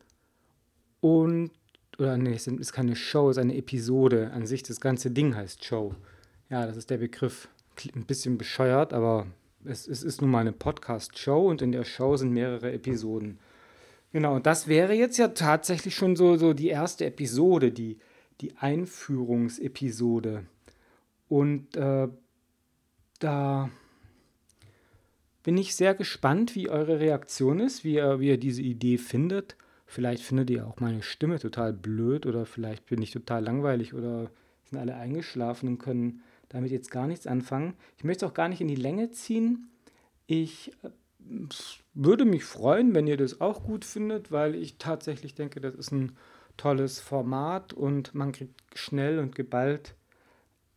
und 1.00 1.52
oder 1.98 2.18
nee, 2.18 2.34
es 2.34 2.48
ist 2.48 2.74
keine 2.74 2.96
Show, 2.96 3.30
es 3.30 3.38
ist 3.38 3.42
eine 3.42 3.56
Episode 3.58 4.32
an 4.32 4.46
sich. 4.48 4.64
Das 4.64 4.80
ganze 4.80 5.12
Ding 5.12 5.36
heißt 5.36 5.64
Show. 5.64 5.94
Ja, 6.50 6.66
das 6.66 6.78
ist 6.78 6.90
der 6.90 6.98
Begriff. 6.98 7.48
Ein 7.96 8.06
bisschen 8.06 8.38
bescheuert, 8.38 8.94
aber 8.94 9.28
es, 9.66 9.88
es 9.88 10.04
ist 10.04 10.22
nun 10.22 10.32
mal 10.32 10.40
eine 10.40 10.52
Podcast-Show 10.52 11.48
und 11.48 11.62
in 11.62 11.72
der 11.72 11.84
Show 11.84 12.18
sind 12.18 12.32
mehrere 12.32 12.72
Episoden. 12.72 13.40
Genau, 14.12 14.36
und 14.36 14.46
das 14.46 14.68
wäre 14.68 14.94
jetzt 14.94 15.18
ja 15.18 15.30
tatsächlich 15.30 15.96
schon 15.96 16.16
so, 16.16 16.36
so 16.36 16.54
die 16.54 16.68
erste 16.68 17.06
Episode, 17.06 17.72
die, 17.72 17.98
die 18.42 18.58
Einführungsepisode. 18.58 20.46
Und 21.30 21.78
äh, 21.78 22.10
da 23.20 23.70
bin 25.44 25.58
ich 25.58 25.76
sehr 25.76 25.96
gespannt, 25.96 26.56
wie 26.56 26.70
eure 26.70 27.00
Reaktion 27.00 27.60
ist, 27.60 27.84
wie 27.84 27.96
ihr, 27.96 28.20
wie 28.20 28.28
ihr 28.28 28.38
diese 28.38 28.62
Idee 28.62 28.98
findet. 28.98 29.56
Vielleicht 29.86 30.24
findet 30.24 30.50
ihr 30.50 30.68
auch 30.68 30.80
meine 30.80 31.04
Stimme 31.04 31.40
total 31.40 31.74
blöd 31.74 32.26
oder 32.26 32.46
vielleicht 32.46 32.86
bin 32.86 33.02
ich 33.02 33.12
total 33.12 33.44
langweilig 33.44 33.94
oder 33.94 34.30
sind 34.66 34.80
alle 34.80 34.96
eingeschlafen 34.96 35.68
und 35.68 35.78
können 35.80 36.22
damit 36.50 36.72
jetzt 36.72 36.92
gar 36.92 37.08
nichts 37.08 37.28
anfangen. 37.28 37.74
Ich 37.98 38.04
möchte 38.04 38.26
es 38.26 38.32
auch 38.32 38.36
gar 38.36 38.50
nicht 38.50 38.62
in 38.62 38.68
die 38.68 38.76
Länge 38.76 39.12
ziehen. 39.12 39.70
Ich 40.28 40.72
würde 41.94 42.26
mich 42.26 42.44
freuen, 42.44 42.96
wenn 42.96 43.08
ihr 43.08 43.18
das 43.18 43.42
auch 43.42 43.64
gut 43.64 43.86
findet, 43.86 44.32
weil 44.32 44.56
ich 44.56 44.78
tatsächlich 44.78 45.36
denke, 45.36 45.62
das 45.62 45.76
ist 45.76 45.92
ein 45.92 46.14
tolles 46.58 47.00
Format 47.00 47.74
und 47.74 48.14
man 48.14 48.32
kriegt 48.32 48.62
schnell 48.76 49.20
und 49.20 49.36
geballt 49.36 49.96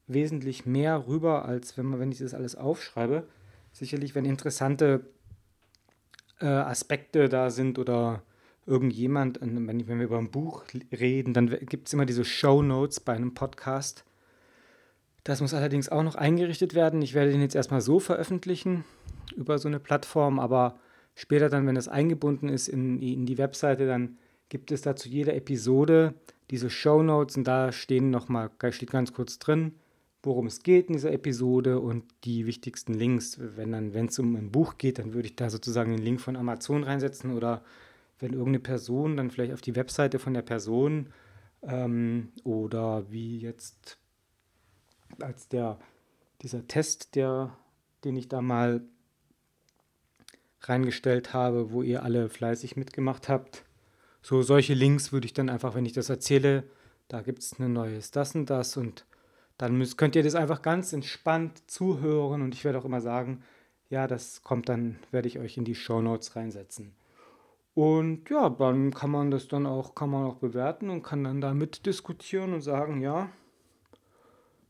wesentlich 0.06 0.66
mehr 0.66 1.06
rüber, 1.06 1.44
als 1.44 1.76
wenn 1.76 1.86
man, 1.86 2.00
wenn 2.00 2.12
ich 2.12 2.18
das 2.18 2.34
alles 2.34 2.56
aufschreibe. 2.56 3.26
Sicherlich, 3.72 4.14
wenn 4.14 4.24
interessante 4.24 5.06
äh, 6.40 6.46
Aspekte 6.46 7.28
da 7.28 7.50
sind 7.50 7.78
oder 7.78 8.22
irgendjemand, 8.66 9.40
wenn, 9.40 9.66
wenn 9.66 9.98
wir 9.98 10.06
über 10.06 10.18
ein 10.18 10.30
Buch 10.30 10.64
reden, 10.92 11.34
dann 11.34 11.48
gibt 11.48 11.88
es 11.88 11.94
immer 11.94 12.06
diese 12.06 12.24
Show 12.24 12.62
Notes 12.62 13.00
bei 13.00 13.14
einem 13.14 13.34
Podcast. 13.34 14.04
Das 15.24 15.40
muss 15.40 15.54
allerdings 15.54 15.88
auch 15.88 16.02
noch 16.02 16.16
eingerichtet 16.16 16.74
werden. 16.74 17.00
Ich 17.00 17.14
werde 17.14 17.32
den 17.32 17.40
jetzt 17.40 17.54
erstmal 17.56 17.80
so 17.80 17.98
veröffentlichen 17.98 18.84
über 19.34 19.58
so 19.58 19.68
eine 19.68 19.80
Plattform, 19.80 20.38
aber 20.38 20.78
später 21.14 21.48
dann, 21.48 21.66
wenn 21.66 21.74
das 21.74 21.88
eingebunden 21.88 22.50
ist 22.50 22.68
in, 22.68 23.00
in 23.00 23.24
die 23.24 23.38
Webseite, 23.38 23.86
dann 23.86 24.18
gibt 24.50 24.70
es 24.70 24.82
da 24.82 24.94
zu 24.94 25.08
jeder 25.08 25.34
Episode 25.34 26.14
diese 26.50 26.68
Show 26.68 27.02
Notes 27.02 27.38
und 27.38 27.44
da 27.44 27.72
stehen 27.72 28.10
nochmal, 28.10 28.50
steht 28.70 28.90
ganz 28.90 29.14
kurz 29.14 29.38
drin, 29.38 29.72
worum 30.22 30.46
es 30.46 30.62
geht 30.62 30.88
in 30.88 30.92
dieser 30.92 31.12
Episode 31.12 31.80
und 31.80 32.04
die 32.24 32.46
wichtigsten 32.46 32.92
Links. 32.92 33.38
Wenn 33.40 33.94
wenn 33.94 34.06
es 34.06 34.18
um 34.18 34.36
ein 34.36 34.52
Buch 34.52 34.76
geht, 34.76 34.98
dann 34.98 35.14
würde 35.14 35.28
ich 35.28 35.36
da 35.36 35.48
sozusagen 35.48 35.90
den 35.92 36.02
Link 36.02 36.20
von 36.20 36.36
Amazon 36.36 36.84
reinsetzen 36.84 37.32
oder 37.32 37.62
wenn 38.18 38.32
irgendeine 38.32 38.60
Person 38.60 39.16
dann 39.16 39.30
vielleicht 39.30 39.54
auf 39.54 39.62
die 39.62 39.74
Webseite 39.74 40.18
von 40.18 40.34
der 40.34 40.42
Person 40.42 41.08
ähm, 41.62 42.28
oder 42.44 43.10
wie 43.10 43.38
jetzt 43.38 43.98
als 45.20 45.48
der 45.48 45.78
dieser 46.42 46.66
Test, 46.66 47.14
der, 47.14 47.56
den 48.04 48.16
ich 48.16 48.28
da 48.28 48.42
mal 48.42 48.82
reingestellt 50.60 51.32
habe, 51.32 51.72
wo 51.72 51.82
ihr 51.82 52.02
alle 52.02 52.28
fleißig 52.28 52.76
mitgemacht 52.76 53.28
habt. 53.28 53.64
So 54.22 54.42
solche 54.42 54.74
Links 54.74 55.12
würde 55.12 55.26
ich 55.26 55.34
dann 55.34 55.50
einfach, 55.50 55.74
wenn 55.74 55.86
ich 55.86 55.92
das 55.92 56.08
erzähle, 56.08 56.64
da 57.08 57.22
gibt 57.22 57.40
es 57.40 57.58
ein 57.58 57.72
neues 57.72 58.10
das 58.10 58.34
und 58.34 58.48
das 58.48 58.76
und 58.76 59.04
dann 59.58 59.76
müsst, 59.76 59.98
könnt 59.98 60.16
ihr 60.16 60.22
das 60.22 60.34
einfach 60.34 60.62
ganz 60.62 60.92
entspannt 60.92 61.62
zuhören 61.70 62.42
und 62.42 62.54
ich 62.54 62.64
werde 62.64 62.78
auch 62.78 62.84
immer 62.84 63.00
sagen, 63.00 63.42
ja, 63.90 64.06
das 64.06 64.42
kommt 64.42 64.68
dann, 64.68 64.98
werde 65.10 65.28
ich 65.28 65.38
euch 65.38 65.56
in 65.56 65.64
die 65.64 65.74
Show 65.74 66.00
Notes 66.00 66.34
reinsetzen. 66.34 66.92
Und 67.74 68.30
ja, 68.30 68.48
dann 68.50 68.94
kann 68.94 69.10
man 69.10 69.30
das 69.30 69.48
dann 69.48 69.66
auch, 69.66 69.94
kann 69.94 70.10
man 70.10 70.24
auch 70.24 70.36
bewerten 70.36 70.90
und 70.90 71.02
kann 71.02 71.24
dann 71.24 71.40
da 71.40 71.54
mitdiskutieren 71.54 72.54
und 72.54 72.62
sagen, 72.62 73.00
ja, 73.00 73.28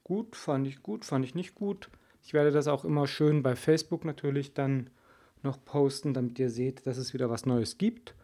gut, 0.05 0.37
fand 0.37 0.67
ich 0.67 0.83
gut, 0.83 1.05
fand 1.05 1.25
ich 1.25 1.35
nicht 1.35 1.55
gut. 1.55 1.91
Ich 2.23 2.33
werde 2.33 2.51
das 2.51 2.69
auch 2.69 2.85
immer 2.85 3.07
schön 3.07 3.43
bei 3.43 3.57
Facebook 3.57 4.05
natürlich 4.05 4.55
dann 4.55 4.91
noch 5.43 5.63
posten, 5.65 6.15
damit 6.15 6.39
ihr 6.39 6.51
seht, 6.51 6.87
dass 6.87 6.97
es 6.97 7.13
wieder 7.13 7.29
was 7.29 7.47
Neues 7.47 7.77
gibt. 7.77 8.15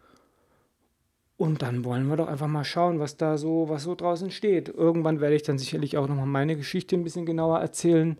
Und 1.37 1.61
dann 1.63 1.83
wollen 1.85 2.07
wir 2.07 2.17
doch 2.17 2.27
einfach 2.27 2.47
mal 2.47 2.63
schauen, 2.63 2.99
was 2.99 3.17
da 3.17 3.37
so, 3.37 3.67
was 3.67 3.83
so 3.83 3.95
draußen 3.95 4.29
steht. 4.31 4.69
Irgendwann 4.69 5.21
werde 5.21 5.35
ich 5.35 5.43
dann 5.43 5.57
sicherlich 5.57 5.97
auch 5.97 6.07
nochmal 6.07 6.27
meine 6.27 6.55
Geschichte 6.55 6.95
ein 6.95 7.03
bisschen 7.03 7.25
genauer 7.25 7.59
erzählen. 7.59 8.17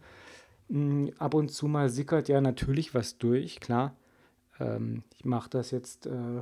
Hm, 0.70 1.12
ab 1.20 1.34
und 1.34 1.50
zu 1.50 1.68
mal 1.68 1.90
sickert 1.90 2.30
ja 2.30 2.42
natürlich 2.42 2.96
was 2.96 3.18
durch, 3.18 3.60
klar. 3.60 3.96
Ähm, 4.60 5.04
ich 5.16 5.26
mache 5.26 5.50
das 5.50 5.70
jetzt 5.72 6.08
äh, 6.08 6.42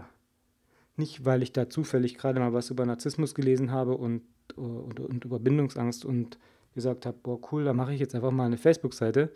nicht, 0.95 1.25
weil 1.25 1.43
ich 1.43 1.51
da 1.51 1.69
zufällig 1.69 2.17
gerade 2.17 2.39
mal 2.39 2.53
was 2.53 2.69
über 2.69 2.85
Narzissmus 2.85 3.35
gelesen 3.35 3.71
habe 3.71 3.95
und, 3.95 4.21
und, 4.55 4.99
und 4.99 5.25
über 5.25 5.39
Bindungsangst 5.39 6.05
und 6.05 6.38
gesagt 6.79 7.05
habe, 7.05 7.17
boah 7.21 7.39
cool, 7.51 7.63
da 7.63 7.74
mache 7.74 7.93
ich 7.93 8.00
jetzt 8.00 8.15
einfach 8.15 8.31
mal 8.31 8.45
eine 8.45 8.57
Facebook-Seite. 8.57 9.33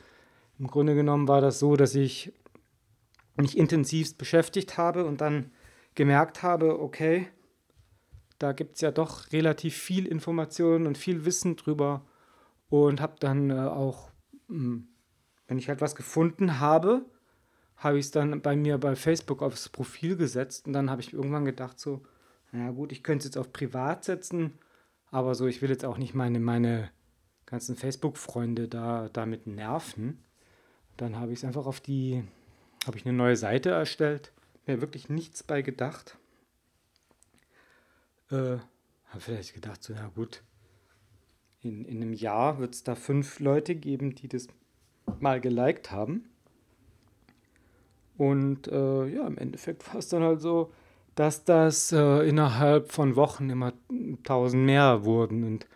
Im 0.59 0.67
Grunde 0.67 0.95
genommen 0.95 1.27
war 1.27 1.41
das 1.41 1.59
so, 1.59 1.75
dass 1.75 1.95
ich 1.95 2.33
mich 3.35 3.57
intensivst 3.57 4.17
beschäftigt 4.17 4.77
habe 4.77 5.05
und 5.05 5.21
dann 5.21 5.51
gemerkt 5.95 6.43
habe, 6.43 6.79
okay, 6.79 7.27
da 8.39 8.51
gibt 8.51 8.75
es 8.75 8.81
ja 8.81 8.91
doch 8.91 9.31
relativ 9.31 9.75
viel 9.75 10.05
Information 10.05 10.87
und 10.87 10.97
viel 10.97 11.25
Wissen 11.25 11.55
drüber 11.55 12.05
und 12.69 13.01
habe 13.01 13.15
dann 13.19 13.49
äh, 13.49 13.53
auch, 13.53 14.09
hm, 14.47 14.87
wenn 15.47 15.57
ich 15.57 15.69
halt 15.69 15.81
was 15.81 15.95
gefunden 15.95 16.59
habe, 16.59 17.05
habe 17.77 17.99
ich 17.99 18.05
es 18.05 18.11
dann 18.11 18.41
bei 18.41 18.55
mir 18.55 18.77
bei 18.77 18.95
Facebook 18.95 19.41
aufs 19.41 19.69
Profil 19.69 20.15
gesetzt 20.15 20.67
und 20.67 20.73
dann 20.73 20.89
habe 20.89 21.01
ich 21.01 21.13
irgendwann 21.13 21.45
gedacht 21.45 21.79
so, 21.79 22.03
na 22.51 22.71
gut, 22.71 22.91
ich 22.91 23.03
könnte 23.03 23.19
es 23.19 23.25
jetzt 23.25 23.37
auf 23.37 23.51
privat 23.51 24.03
setzen, 24.03 24.59
aber 25.09 25.35
so, 25.35 25.47
ich 25.47 25.61
will 25.61 25.69
jetzt 25.69 25.85
auch 25.85 25.97
nicht 25.97 26.13
meine, 26.13 26.39
meine 26.39 26.91
ganzen 27.53 27.75
Facebook-Freunde 27.75 28.67
da 28.67 29.09
damit 29.13 29.45
nerven. 29.45 30.17
Dann 30.97 31.19
habe 31.19 31.33
ich 31.33 31.39
es 31.39 31.45
einfach 31.45 31.67
auf 31.67 31.81
die 31.81 32.23
habe 32.87 32.97
ich 32.97 33.05
eine 33.05 33.15
neue 33.15 33.35
Seite 33.35 33.69
erstellt. 33.69 34.31
Mir 34.65 34.81
wirklich 34.81 35.07
nichts 35.07 35.43
bei 35.43 35.61
gedacht. 35.61 36.17
Äh, 38.31 38.57
habe 39.05 39.19
vielleicht 39.19 39.53
gedacht, 39.53 39.83
so, 39.83 39.93
ja 39.93 40.07
gut, 40.15 40.41
in, 41.61 41.85
in 41.85 41.97
einem 41.97 42.13
Jahr 42.13 42.57
wird 42.57 42.73
es 42.73 42.83
da 42.83 42.95
fünf 42.95 43.39
Leute 43.39 43.75
geben, 43.75 44.15
die 44.15 44.27
das 44.27 44.47
mal 45.19 45.39
geliked 45.39 45.91
haben. 45.91 46.31
Und 48.17 48.67
äh, 48.67 49.05
ja, 49.05 49.27
im 49.27 49.37
Endeffekt 49.37 49.87
war 49.89 49.97
es 49.99 50.09
dann 50.09 50.23
halt 50.23 50.41
so, 50.41 50.73
dass 51.13 51.43
das 51.43 51.91
äh, 51.91 52.27
innerhalb 52.27 52.91
von 52.91 53.15
Wochen 53.15 53.51
immer 53.51 53.73
tausend 54.23 54.65
mehr 54.65 55.05
wurden. 55.05 55.43
Und 55.43 55.67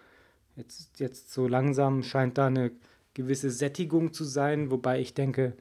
jetzt, 0.58 1.00
jetzt 1.00 1.32
so 1.32 1.48
langsam 1.48 2.04
scheint 2.04 2.38
da 2.38 2.48
eine 2.48 2.72
gewisse 3.14 3.50
Sättigung 3.50 4.14
zu 4.14 4.24
sein, 4.24 4.70
wobei 4.72 5.00
ich 5.00 5.14
denke, 5.14 5.56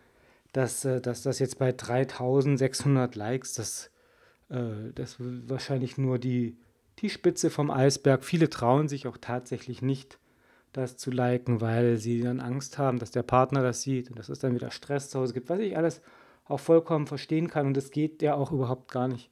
dass, 0.53 0.85
äh, 0.85 1.01
dass 1.01 1.23
das 1.23 1.39
jetzt 1.39 1.59
bei 1.59 1.73
3600 1.73 3.15
Likes, 3.15 3.55
das, 3.55 3.91
äh, 4.49 4.93
das 4.95 5.17
wahrscheinlich 5.19 5.99
nur 5.99 6.19
die, 6.19 6.57
die 6.99 7.11
Spitze 7.11 7.51
vom 7.51 7.71
Eisberg. 7.71 8.25
Viele 8.25 8.49
trauen 8.51 8.89
sich 8.89 9.07
auch 9.07 9.19
tatsächlich 9.19 9.83
nicht, 9.83 10.19
das 10.73 10.97
zu 10.97 11.11
liken, 11.11 11.61
weil 11.61 11.97
sie 11.97 12.21
dann 12.21 12.41
Angst 12.41 12.79
haben, 12.79 12.99
dass 12.99 13.11
der 13.11 13.23
Partner 13.23 13.63
das 13.63 13.83
sieht 13.83 14.11
und 14.11 14.19
dass 14.19 14.29
es 14.29 14.39
dann 14.39 14.55
wieder 14.55 14.71
Stress 14.71 15.11
zu 15.11 15.19
Hause 15.21 15.35
gibt, 15.35 15.49
was 15.49 15.61
ich 15.61 15.77
alles 15.77 16.03
auch 16.45 16.61
vollkommen 16.61 17.07
verstehen 17.07 17.49
kann. 17.49 17.67
Und 17.67 17.77
es 17.77 17.91
geht 17.91 18.23
ja 18.23 18.35
auch 18.35 18.53
überhaupt 18.53 18.91
gar 18.91 19.09
nicht 19.09 19.31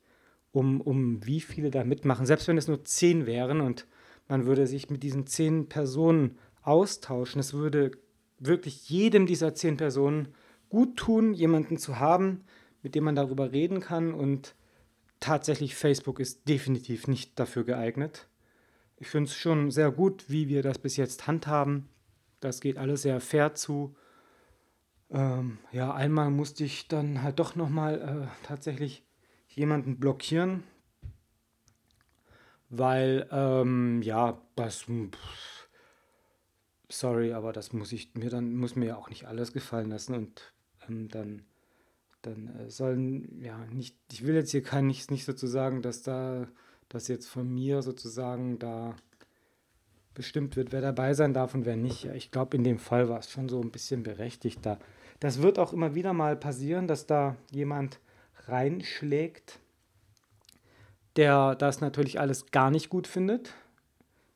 um, 0.53 0.81
um 0.81 1.25
wie 1.27 1.41
viele 1.41 1.71
da 1.71 1.85
mitmachen. 1.85 2.27
Selbst 2.27 2.49
wenn 2.49 2.59
es 2.59 2.69
nur 2.69 2.85
zehn 2.85 3.27
wären 3.27 3.61
und 3.61 3.87
man 4.29 4.47
würde 4.47 4.67
sich 4.67 4.91
mit 4.91 5.03
diesen 5.03 5.27
zehn 5.27 5.69
Personen 5.69 6.39
austauschen, 6.63 7.41
es 7.41 7.53
würde 7.53 7.93
wirklich 8.39 8.89
jedem 8.89 9.27
dieser 9.27 9.55
zehn 9.55 9.77
Personen 9.77 10.29
gut 10.69 10.97
tun, 10.97 11.35
jemanden 11.35 11.79
zu 11.79 11.99
haben, 11.99 12.45
mit 12.83 12.95
dem 12.95 13.05
man 13.05 13.15
darüber 13.15 13.53
reden 13.53 13.81
kann. 13.81 14.13
Und 14.13 14.55
tatsächlich, 15.21 15.75
Facebook 15.75 16.21
ist 16.21 16.49
definitiv 16.49 17.07
nicht 17.07 17.39
dafür 17.39 17.65
geeignet. 17.65 18.29
Ich 18.97 19.09
finde 19.09 19.29
es 19.29 19.37
schon 19.37 19.71
sehr 19.71 19.91
gut, 19.91 20.25
wie 20.29 20.49
wir 20.49 20.63
das 20.63 20.79
bis 20.79 20.97
jetzt 20.97 21.27
handhaben. 21.27 21.89
Das 22.41 22.61
geht 22.61 22.77
alles 22.77 23.03
sehr 23.03 23.21
fair 23.21 23.55
zu. 23.55 23.95
Ähm, 25.11 25.59
ja, 25.73 25.95
einmal 25.95 26.31
musste 26.31 26.65
ich 26.65 26.89
dann 26.89 27.23
halt 27.23 27.39
doch 27.39 27.55
nochmal 27.55 28.29
äh, 28.29 28.47
tatsächlich 28.47 29.05
jemanden 29.49 29.99
blockieren, 29.99 30.65
weil, 32.79 33.29
ähm, 33.31 34.03
ja, 34.03 34.41
das, 34.57 34.87
sorry, 36.89 37.33
aber 37.33 37.53
das 37.53 37.73
muss 37.73 37.93
ich 37.93 38.15
mir 38.15 38.31
dann, 38.31 38.57
muss 38.57 38.77
mir 38.77 38.87
ja 38.87 38.97
auch 38.97 39.09
nicht 39.09 39.27
alles 39.27 39.53
gefallen 39.53 39.91
lassen 39.91 40.15
und 40.15 40.53
ähm, 40.89 41.09
dann, 41.09 41.43
dann 42.23 42.49
äh, 42.59 42.71
sollen, 42.71 43.41
ja, 43.43 43.59
nicht, 43.67 43.97
ich 44.13 44.27
will 44.27 44.35
jetzt 44.35 44.51
hier 44.51 44.63
kein, 44.63 44.87
nicht, 44.87 45.11
nicht 45.11 45.25
sozusagen, 45.25 45.83
dass 45.83 46.03
da, 46.03 46.47
dass 46.89 47.09
jetzt 47.09 47.27
von 47.27 47.53
mir 47.53 47.83
sozusagen 47.83 48.59
da 48.59 48.95
bestimmt 50.15 50.57
wird, 50.57 50.73
wer 50.73 50.81
dabei 50.81 51.15
sein 51.15 51.35
darf 51.35 51.55
und 51.55 51.65
wer 51.65 51.77
nicht. 51.77 52.05
Ja, 52.05 52.15
ich 52.15 52.31
glaube, 52.31 52.57
in 52.57 52.65
dem 52.65 52.79
Fall 52.79 53.09
war 53.09 53.19
es 53.19 53.31
schon 53.31 53.49
so 53.49 53.61
ein 53.61 53.73
bisschen 53.73 54.03
berechtigt 54.03 54.61
da. 54.63 54.79
Das 55.21 55.43
wird 55.43 55.59
auch 55.59 55.73
immer 55.73 55.95
wieder 55.95 56.13
mal 56.13 56.37
passieren, 56.37 56.87
dass 56.87 57.07
da 57.07 57.37
jemand 57.51 57.99
reinschlägt, 58.47 59.61
der 61.17 61.55
das 61.55 61.81
natürlich 61.81 62.21
alles 62.21 62.47
gar 62.47 62.71
nicht 62.71 62.89
gut 62.89 63.07
findet. 63.07 63.55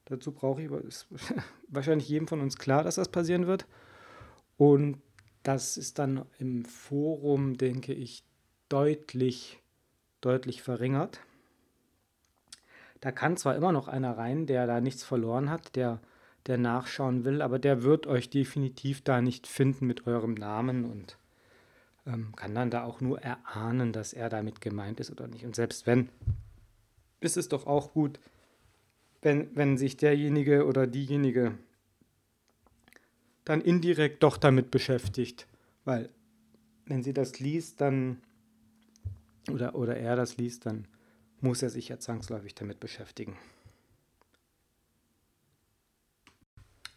Dazu 0.06 0.32
brauche 0.32 0.62
ich, 0.62 0.70
ist 0.70 1.06
wahrscheinlich 1.68 2.08
jedem 2.08 2.28
von 2.28 2.40
uns 2.40 2.56
klar, 2.56 2.82
dass 2.82 2.94
das 2.94 3.08
passieren 3.08 3.46
wird. 3.46 3.66
Und 4.56 5.00
das 5.42 5.76
ist 5.76 5.98
dann 5.98 6.24
im 6.38 6.64
Forum, 6.64 7.56
denke 7.56 7.92
ich, 7.92 8.24
deutlich, 8.68 9.60
deutlich 10.20 10.62
verringert. 10.62 11.20
Da 13.00 13.12
kann 13.12 13.36
zwar 13.36 13.54
immer 13.54 13.72
noch 13.72 13.88
einer 13.88 14.18
rein, 14.18 14.46
der 14.46 14.66
da 14.66 14.80
nichts 14.80 15.04
verloren 15.04 15.50
hat, 15.50 15.76
der, 15.76 16.00
der 16.46 16.58
nachschauen 16.58 17.24
will, 17.24 17.42
aber 17.42 17.58
der 17.58 17.82
wird 17.82 18.06
euch 18.06 18.28
definitiv 18.28 19.02
da 19.02 19.20
nicht 19.20 19.46
finden 19.46 19.86
mit 19.86 20.06
eurem 20.06 20.34
Namen 20.34 20.84
und 20.84 21.16
ähm, 22.06 22.34
kann 22.34 22.54
dann 22.54 22.70
da 22.70 22.82
auch 22.84 23.00
nur 23.00 23.20
erahnen, 23.20 23.92
dass 23.92 24.12
er 24.12 24.28
damit 24.28 24.60
gemeint 24.60 24.98
ist 24.98 25.10
oder 25.10 25.28
nicht. 25.28 25.44
Und 25.44 25.54
selbst 25.54 25.86
wenn, 25.86 26.08
ist 27.20 27.36
es 27.36 27.48
doch 27.48 27.66
auch 27.66 27.92
gut, 27.92 28.20
wenn, 29.22 29.54
wenn 29.56 29.76
sich 29.76 29.96
derjenige 29.96 30.66
oder 30.66 30.86
diejenige 30.86 31.58
dann 33.44 33.60
indirekt 33.62 34.22
doch 34.22 34.36
damit 34.36 34.70
beschäftigt. 34.70 35.46
Weil 35.84 36.10
wenn 36.84 37.02
sie 37.02 37.14
das 37.14 37.40
liest, 37.40 37.80
dann 37.80 38.20
oder, 39.50 39.74
oder 39.74 39.96
er 39.96 40.16
das 40.16 40.36
liest, 40.36 40.66
dann 40.66 40.86
muss 41.40 41.62
er 41.62 41.70
sich 41.70 41.88
ja 41.88 41.98
zwangsläufig 41.98 42.54
damit 42.54 42.78
beschäftigen. 42.78 43.36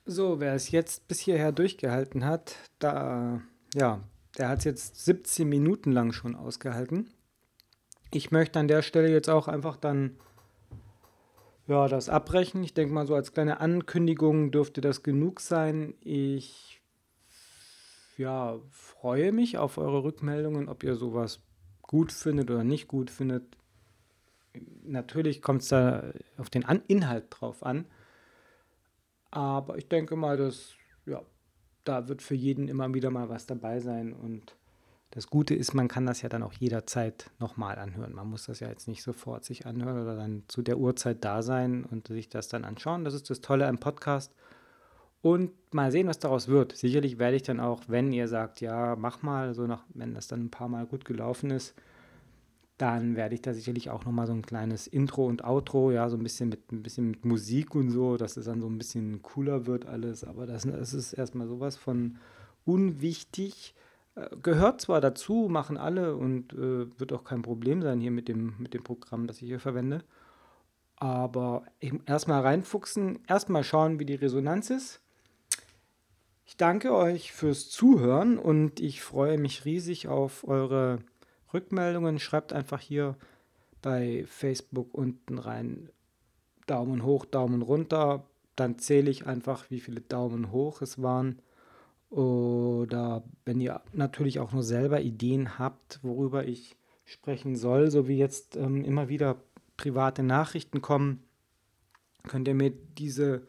So, 0.05 0.39
wer 0.39 0.53
es 0.55 0.71
jetzt 0.71 1.07
bis 1.07 1.19
hierher 1.19 1.51
durchgehalten 1.51 2.25
hat, 2.25 2.57
da 2.79 3.41
ja, 3.73 4.03
der 4.37 4.49
hat 4.49 4.59
es 4.59 4.65
jetzt 4.65 5.05
17 5.05 5.47
Minuten 5.47 5.91
lang 5.91 6.11
schon 6.11 6.35
ausgehalten. 6.35 7.09
Ich 8.13 8.31
möchte 8.31 8.59
an 8.59 8.67
der 8.67 8.81
Stelle 8.81 9.09
jetzt 9.09 9.29
auch 9.29 9.47
einfach 9.47 9.77
dann 9.77 10.17
ja, 11.67 11.87
das 11.87 12.09
abbrechen. 12.09 12.63
Ich 12.63 12.73
denke 12.73 12.93
mal, 12.93 13.07
so 13.07 13.15
als 13.15 13.31
kleine 13.31 13.61
Ankündigung 13.61 14.51
dürfte 14.51 14.81
das 14.81 15.03
genug 15.03 15.39
sein. 15.39 15.93
Ich 16.01 16.81
ja, 18.17 18.59
freue 18.69 19.31
mich 19.31 19.57
auf 19.57 19.77
eure 19.77 20.03
Rückmeldungen, 20.03 20.67
ob 20.67 20.83
ihr 20.83 20.95
sowas 20.95 21.39
gut 21.81 22.11
findet 22.11 22.51
oder 22.51 22.63
nicht 22.63 22.87
gut 22.87 23.09
findet. 23.09 23.57
Natürlich 24.83 25.41
kommt 25.41 25.61
es 25.61 25.69
da 25.69 26.11
auf 26.37 26.49
den 26.49 26.65
an 26.65 26.81
Inhalt 26.87 27.27
drauf 27.29 27.63
an. 27.63 27.85
Aber 29.31 29.77
ich 29.77 29.87
denke 29.87 30.17
mal, 30.17 30.35
dass 30.35 30.73
ja, 31.05 31.21
da 31.85 32.09
wird 32.09 32.21
für 32.21 32.35
jeden 32.35 32.67
immer 32.67 32.93
wieder 32.93 33.09
mal 33.11 33.29
was 33.29 33.45
dabei 33.45 33.79
sein. 33.79 34.11
Und 34.11 34.55
das 35.11 35.27
Gute 35.27 35.53
ist, 35.53 35.73
man 35.73 35.89
kann 35.89 36.05
das 36.05 36.21
ja 36.21 36.29
dann 36.29 36.41
auch 36.41 36.53
jederzeit 36.53 37.29
nochmal 37.37 37.77
anhören. 37.77 38.13
Man 38.13 38.29
muss 38.29 38.45
das 38.45 38.61
ja 38.61 38.69
jetzt 38.69 38.87
nicht 38.87 39.03
sofort 39.03 39.43
sich 39.43 39.65
anhören 39.65 40.01
oder 40.01 40.15
dann 40.15 40.43
zu 40.47 40.61
der 40.61 40.77
Uhrzeit 40.77 41.23
da 41.23 41.41
sein 41.41 41.83
und 41.83 42.07
sich 42.07 42.29
das 42.29 42.47
dann 42.47 42.63
anschauen. 42.63 43.03
Das 43.03 43.13
ist 43.13 43.29
das 43.29 43.41
Tolle 43.41 43.67
am 43.67 43.77
Podcast. 43.77 44.33
Und 45.21 45.51
mal 45.73 45.91
sehen, 45.91 46.07
was 46.07 46.19
daraus 46.19 46.47
wird. 46.47 46.75
Sicherlich 46.75 47.19
werde 47.19 47.35
ich 47.35 47.43
dann 47.43 47.59
auch, 47.59 47.83
wenn 47.87 48.11
ihr 48.11 48.27
sagt, 48.27 48.61
ja, 48.61 48.95
mach 48.95 49.21
mal, 49.21 49.53
so 49.53 49.67
nach, 49.67 49.83
wenn 49.93 50.15
das 50.15 50.27
dann 50.27 50.45
ein 50.45 50.49
paar 50.49 50.69
Mal 50.69 50.85
gut 50.87 51.05
gelaufen 51.05 51.51
ist, 51.51 51.75
dann 52.77 53.15
werde 53.15 53.35
ich 53.35 53.41
da 53.43 53.53
sicherlich 53.53 53.91
auch 53.91 54.05
nochmal 54.05 54.25
so 54.25 54.33
ein 54.33 54.41
kleines 54.41 54.87
Intro 54.87 55.27
und 55.27 55.43
Outro, 55.43 55.91
ja, 55.91 56.09
so 56.09 56.17
ein 56.17 56.23
bisschen 56.23 56.49
mit 56.49 56.71
ein 56.71 56.81
bisschen 56.81 57.11
mit 57.11 57.25
Musik 57.25 57.75
und 57.75 57.91
so, 57.91 58.17
dass 58.17 58.37
es 58.37 58.45
dann 58.45 58.61
so 58.61 58.67
ein 58.67 58.79
bisschen 58.79 59.21
cooler 59.21 59.67
wird 59.67 59.85
alles. 59.85 60.23
Aber 60.23 60.47
das, 60.47 60.63
das 60.63 60.93
ist 60.93 61.13
erstmal 61.13 61.47
sowas 61.47 61.75
von 61.75 62.17
unwichtig. 62.65 63.75
Gehört 64.41 64.81
zwar 64.81 64.99
dazu, 64.99 65.47
machen 65.49 65.77
alle 65.77 66.15
und 66.17 66.53
äh, 66.53 66.87
wird 66.99 67.13
auch 67.13 67.23
kein 67.23 67.41
Problem 67.41 67.81
sein 67.81 68.01
hier 68.01 68.11
mit 68.11 68.27
dem, 68.27 68.55
mit 68.57 68.73
dem 68.73 68.83
Programm, 68.83 69.25
das 69.25 69.41
ich 69.41 69.47
hier 69.47 69.59
verwende. 69.59 70.03
Aber 70.97 71.63
erstmal 72.05 72.41
reinfuchsen, 72.41 73.19
erstmal 73.27 73.63
schauen, 73.63 73.99
wie 73.99 74.05
die 74.05 74.15
Resonanz 74.15 74.69
ist. 74.69 75.01
Ich 76.45 76.57
danke 76.57 76.93
euch 76.93 77.31
fürs 77.31 77.69
Zuhören 77.69 78.37
und 78.37 78.81
ich 78.81 79.01
freue 79.01 79.37
mich 79.37 79.63
riesig 79.63 80.09
auf 80.09 80.45
eure 80.45 80.99
Rückmeldungen, 81.53 82.19
schreibt 82.19 82.51
einfach 82.51 82.81
hier 82.81 83.15
bei 83.81 84.25
Facebook 84.27 84.93
unten 84.93 85.37
rein 85.37 85.89
Daumen 86.67 87.03
hoch, 87.03 87.25
Daumen 87.25 87.61
runter. 87.61 88.25
Dann 88.57 88.77
zähle 88.77 89.09
ich 89.09 89.25
einfach, 89.25 89.69
wie 89.69 89.79
viele 89.79 90.01
Daumen 90.01 90.51
hoch 90.51 90.81
es 90.81 91.01
waren. 91.01 91.41
Oder 92.11 93.23
wenn 93.45 93.59
ihr 93.59 93.81
natürlich 93.93 94.39
auch 94.39 94.51
nur 94.51 94.63
selber 94.63 95.01
Ideen 95.01 95.57
habt, 95.57 95.99
worüber 96.03 96.45
ich 96.45 96.75
sprechen 97.05 97.55
soll, 97.55 97.89
so 97.89 98.07
wie 98.07 98.17
jetzt 98.17 98.55
ähm, 98.55 98.83
immer 98.83 99.09
wieder 99.09 99.37
private 99.77 100.21
Nachrichten 100.21 100.81
kommen, 100.81 101.23
könnt 102.27 102.47
ihr 102.47 102.53
mir 102.53 102.71
diese 102.71 103.47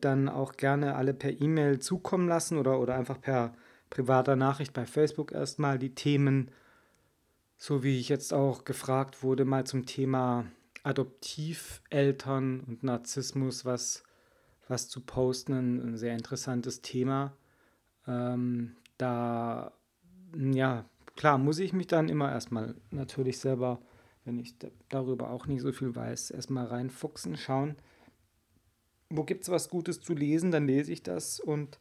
dann 0.00 0.28
auch 0.28 0.54
gerne 0.56 0.96
alle 0.96 1.14
per 1.14 1.40
E-Mail 1.40 1.78
zukommen 1.78 2.26
lassen 2.26 2.58
oder, 2.58 2.80
oder 2.80 2.94
einfach 2.94 3.20
per 3.20 3.54
privater 3.90 4.34
Nachricht 4.34 4.72
bei 4.72 4.86
Facebook 4.86 5.32
erstmal 5.32 5.78
die 5.78 5.94
Themen 5.94 6.50
so 7.60 7.82
wie 7.82 8.00
ich 8.00 8.08
jetzt 8.08 8.32
auch 8.32 8.64
gefragt 8.64 9.22
wurde, 9.22 9.44
mal 9.44 9.66
zum 9.66 9.84
Thema 9.84 10.46
Adoptiveltern 10.82 12.60
und 12.60 12.82
Narzissmus 12.82 13.66
was, 13.66 14.02
was 14.66 14.88
zu 14.88 15.02
posten, 15.02 15.52
ein, 15.52 15.80
ein 15.80 15.96
sehr 15.98 16.14
interessantes 16.14 16.80
Thema. 16.80 17.36
Ähm, 18.10 18.72
da, 18.98 19.72
ja, 20.36 20.84
klar, 21.16 21.38
muss 21.38 21.58
ich 21.58 21.72
mich 21.72 21.86
dann 21.86 22.08
immer 22.08 22.30
erstmal 22.30 22.74
natürlich 22.90 23.38
selber, 23.38 23.80
wenn 24.24 24.38
ich 24.38 24.54
darüber 24.88 25.30
auch 25.30 25.46
nicht 25.46 25.62
so 25.62 25.72
viel 25.72 25.94
weiß, 25.94 26.32
erstmal 26.32 26.66
reinfuchsen, 26.66 27.36
schauen, 27.36 27.76
wo 29.08 29.24
gibt 29.24 29.44
es 29.44 29.50
was 29.50 29.70
Gutes 29.70 30.00
zu 30.00 30.14
lesen, 30.14 30.50
dann 30.50 30.66
lese 30.66 30.92
ich 30.92 31.02
das 31.02 31.40
und 31.40 31.78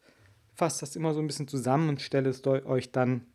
fasse 0.56 0.82
das 0.82 0.96
immer 0.96 1.14
so 1.14 1.20
ein 1.20 1.28
bisschen 1.28 1.48
zusammen 1.48 1.90
und 1.90 2.02
stelle 2.02 2.30
es 2.30 2.46
euch 2.46 2.92
dann 2.92 3.26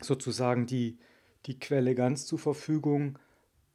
sozusagen 0.00 0.66
die, 0.66 0.98
die 1.46 1.58
Quelle 1.58 1.94
ganz 1.94 2.26
zur 2.26 2.38
Verfügung. 2.38 3.18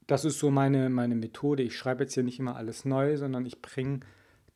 Das 0.08 0.26
ist 0.26 0.40
so 0.40 0.52
meine, 0.52 0.90
meine 0.90 1.16
Methode. 1.16 1.64
Ich 1.64 1.78
schreibe 1.78 2.04
jetzt 2.04 2.14
hier 2.14 2.24
nicht 2.24 2.40
immer 2.40 2.56
alles 2.56 2.86
neu, 2.86 3.18
sondern 3.18 3.46
ich 3.46 3.62
bringe 3.62 4.02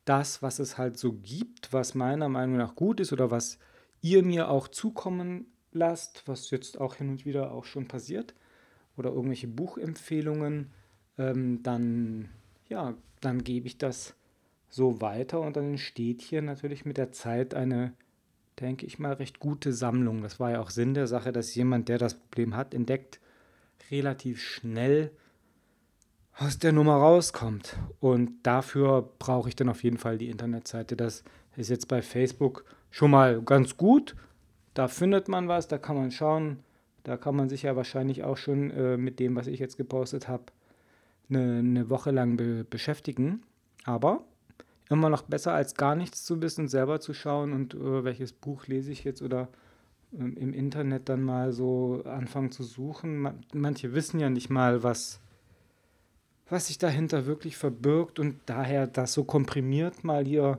das, 0.04 0.42
was 0.42 0.58
es 0.58 0.78
halt 0.78 0.98
so 0.98 1.12
gibt, 1.12 1.72
was 1.72 1.94
meiner 1.94 2.28
Meinung 2.28 2.56
nach 2.56 2.74
gut 2.74 3.00
ist 3.00 3.12
oder 3.12 3.30
was 3.30 3.58
ihr 4.00 4.22
mir 4.22 4.50
auch 4.50 4.68
zukommen 4.68 5.46
lasst, 5.72 6.22
was 6.26 6.50
jetzt 6.50 6.80
auch 6.80 6.96
hin 6.96 7.08
und 7.08 7.24
wieder 7.24 7.52
auch 7.52 7.64
schon 7.64 7.88
passiert 7.88 8.34
oder 8.96 9.10
irgendwelche 9.10 9.48
Buchempfehlungen, 9.48 10.70
ähm, 11.18 11.62
dann 11.62 12.28
ja, 12.68 12.94
dann 13.20 13.44
gebe 13.44 13.66
ich 13.66 13.78
das 13.78 14.14
so 14.68 15.00
weiter 15.00 15.40
und 15.40 15.56
dann 15.56 15.70
entsteht 15.70 16.22
hier 16.22 16.42
natürlich 16.42 16.84
mit 16.84 16.96
der 16.96 17.12
Zeit 17.12 17.54
eine 17.54 17.94
denke 18.60 18.86
ich 18.86 18.98
mal, 18.98 19.14
recht 19.14 19.40
gute 19.40 19.72
Sammlung. 19.72 20.22
Das 20.22 20.38
war 20.38 20.52
ja 20.52 20.60
auch 20.60 20.70
Sinn 20.70 20.94
der 20.94 21.06
Sache, 21.06 21.32
dass 21.32 21.54
jemand, 21.54 21.88
der 21.88 21.98
das 21.98 22.14
Problem 22.14 22.56
hat, 22.56 22.74
entdeckt, 22.74 23.20
relativ 23.90 24.40
schnell 24.40 25.10
aus 26.36 26.58
der 26.58 26.72
Nummer 26.72 26.96
rauskommt. 26.96 27.76
Und 28.00 28.42
dafür 28.42 29.08
brauche 29.18 29.48
ich 29.48 29.56
dann 29.56 29.68
auf 29.68 29.82
jeden 29.82 29.98
Fall 29.98 30.18
die 30.18 30.30
Internetseite. 30.30 30.96
Das 30.96 31.24
ist 31.56 31.70
jetzt 31.70 31.88
bei 31.88 32.02
Facebook 32.02 32.64
schon 32.90 33.10
mal 33.10 33.40
ganz 33.42 33.76
gut. 33.76 34.16
Da 34.74 34.88
findet 34.88 35.28
man 35.28 35.48
was, 35.48 35.68
da 35.68 35.78
kann 35.78 35.96
man 35.96 36.10
schauen. 36.10 36.58
Da 37.04 37.16
kann 37.16 37.36
man 37.36 37.48
sich 37.48 37.62
ja 37.62 37.76
wahrscheinlich 37.76 38.24
auch 38.24 38.36
schon 38.36 38.70
äh, 38.70 38.96
mit 38.96 39.20
dem, 39.20 39.36
was 39.36 39.46
ich 39.46 39.60
jetzt 39.60 39.76
gepostet 39.76 40.26
habe, 40.26 40.44
eine, 41.28 41.58
eine 41.58 41.90
Woche 41.90 42.10
lang 42.10 42.36
be 42.36 42.64
beschäftigen. 42.68 43.42
Aber 43.84 44.24
immer 44.88 45.10
noch 45.10 45.22
besser 45.22 45.52
als 45.52 45.74
gar 45.74 45.94
nichts 45.94 46.24
zu 46.24 46.40
wissen, 46.40 46.68
selber 46.68 47.00
zu 47.00 47.14
schauen 47.14 47.52
und 47.52 47.74
äh, 47.74 48.04
welches 48.04 48.32
Buch 48.32 48.66
lese 48.66 48.90
ich 48.90 49.04
jetzt 49.04 49.22
oder 49.22 49.48
äh, 50.12 50.16
im 50.16 50.52
Internet 50.52 51.08
dann 51.08 51.22
mal 51.22 51.52
so 51.52 52.02
anfangen 52.04 52.50
zu 52.50 52.62
suchen. 52.62 53.18
Man, 53.18 53.44
manche 53.52 53.92
wissen 53.94 54.18
ja 54.18 54.30
nicht 54.30 54.50
mal, 54.50 54.82
was, 54.82 55.20
was 56.48 56.66
sich 56.66 56.78
dahinter 56.78 57.26
wirklich 57.26 57.56
verbirgt 57.56 58.18
und 58.18 58.40
daher 58.46 58.86
das 58.86 59.12
so 59.12 59.24
komprimiert 59.24 60.04
mal 60.04 60.24
hier 60.24 60.58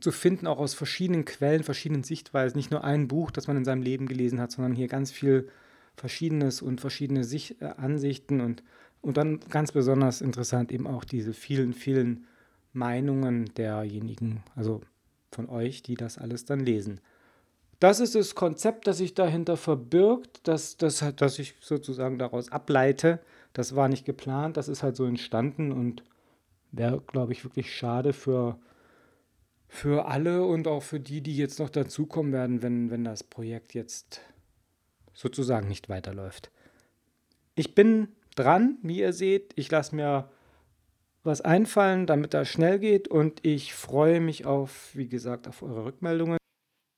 zu 0.00 0.12
finden, 0.12 0.46
auch 0.46 0.58
aus 0.58 0.74
verschiedenen 0.74 1.24
Quellen, 1.24 1.62
verschiedenen 1.62 2.02
Sichtweisen. 2.02 2.56
Nicht 2.56 2.70
nur 2.70 2.84
ein 2.84 3.08
Buch, 3.08 3.30
das 3.30 3.46
man 3.46 3.56
in 3.56 3.64
seinem 3.64 3.82
Leben 3.82 4.06
gelesen 4.06 4.40
hat, 4.40 4.50
sondern 4.50 4.74
hier 4.74 4.88
ganz 4.88 5.10
viel 5.10 5.48
Verschiedenes 5.96 6.62
und 6.62 6.80
verschiedene 6.80 7.24
Sicht, 7.24 7.62
äh, 7.62 7.66
Ansichten 7.76 8.40
und, 8.40 8.62
und 9.00 9.16
dann 9.16 9.40
ganz 9.50 9.72
besonders 9.72 10.20
interessant 10.20 10.72
eben 10.72 10.86
auch 10.86 11.04
diese 11.04 11.32
vielen, 11.32 11.72
vielen 11.72 12.26
Meinungen 12.72 13.46
derjenigen, 13.54 14.42
also 14.56 14.80
von 15.30 15.48
euch, 15.48 15.82
die 15.82 15.94
das 15.94 16.18
alles 16.18 16.44
dann 16.44 16.60
lesen. 16.60 17.00
Das 17.80 18.00
ist 18.00 18.14
das 18.14 18.34
Konzept, 18.34 18.86
das 18.86 18.98
sich 18.98 19.14
dahinter 19.14 19.56
verbirgt, 19.56 20.40
das, 20.44 20.76
das, 20.76 21.04
das 21.16 21.38
ich 21.38 21.54
sozusagen 21.60 22.18
daraus 22.18 22.50
ableite. 22.50 23.20
Das 23.54 23.74
war 23.74 23.88
nicht 23.88 24.04
geplant, 24.04 24.56
das 24.56 24.68
ist 24.68 24.82
halt 24.82 24.96
so 24.96 25.06
entstanden 25.06 25.72
und 25.72 26.04
wäre, 26.72 27.00
glaube 27.00 27.32
ich, 27.32 27.44
wirklich 27.44 27.74
schade 27.74 28.12
für, 28.12 28.58
für 29.68 30.06
alle 30.06 30.44
und 30.44 30.66
auch 30.68 30.82
für 30.82 31.00
die, 31.00 31.22
die 31.22 31.36
jetzt 31.36 31.60
noch 31.60 31.70
dazukommen 31.70 32.32
werden, 32.32 32.62
wenn, 32.62 32.90
wenn 32.90 33.04
das 33.04 33.22
Projekt 33.22 33.72
jetzt 33.72 34.20
sozusagen 35.14 35.68
nicht 35.68 35.88
weiterläuft. 35.88 36.50
Ich 37.54 37.76
bin 37.76 38.08
dran, 38.34 38.78
wie 38.82 38.98
ihr 38.98 39.12
seht. 39.12 39.52
Ich 39.54 39.70
lasse 39.70 39.94
mir 39.94 40.28
was 41.22 41.40
einfallen, 41.40 42.06
damit 42.06 42.34
das 42.34 42.48
schnell 42.48 42.80
geht 42.80 43.06
und 43.06 43.44
ich 43.46 43.72
freue 43.72 44.20
mich 44.20 44.46
auf, 44.46 44.90
wie 44.94 45.08
gesagt, 45.08 45.46
auf 45.46 45.62
eure 45.62 45.84
Rückmeldungen. 45.84 46.38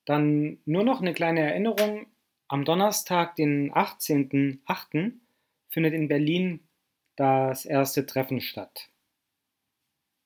Dann 0.07 0.59
nur 0.65 0.85
noch 0.85 1.03
eine 1.03 1.13
kleine 1.13 1.41
Erinnerung. 1.41 2.07
Am 2.49 2.65
Donnerstag, 2.65 3.37
den 3.37 3.73
18.08., 3.73 5.13
findet 5.77 5.95
in 5.95 6.09
Berlin 6.09 6.61
das 7.17 7.67
erste 7.67 8.07
Treffen 8.07 8.41
statt. 8.41 8.89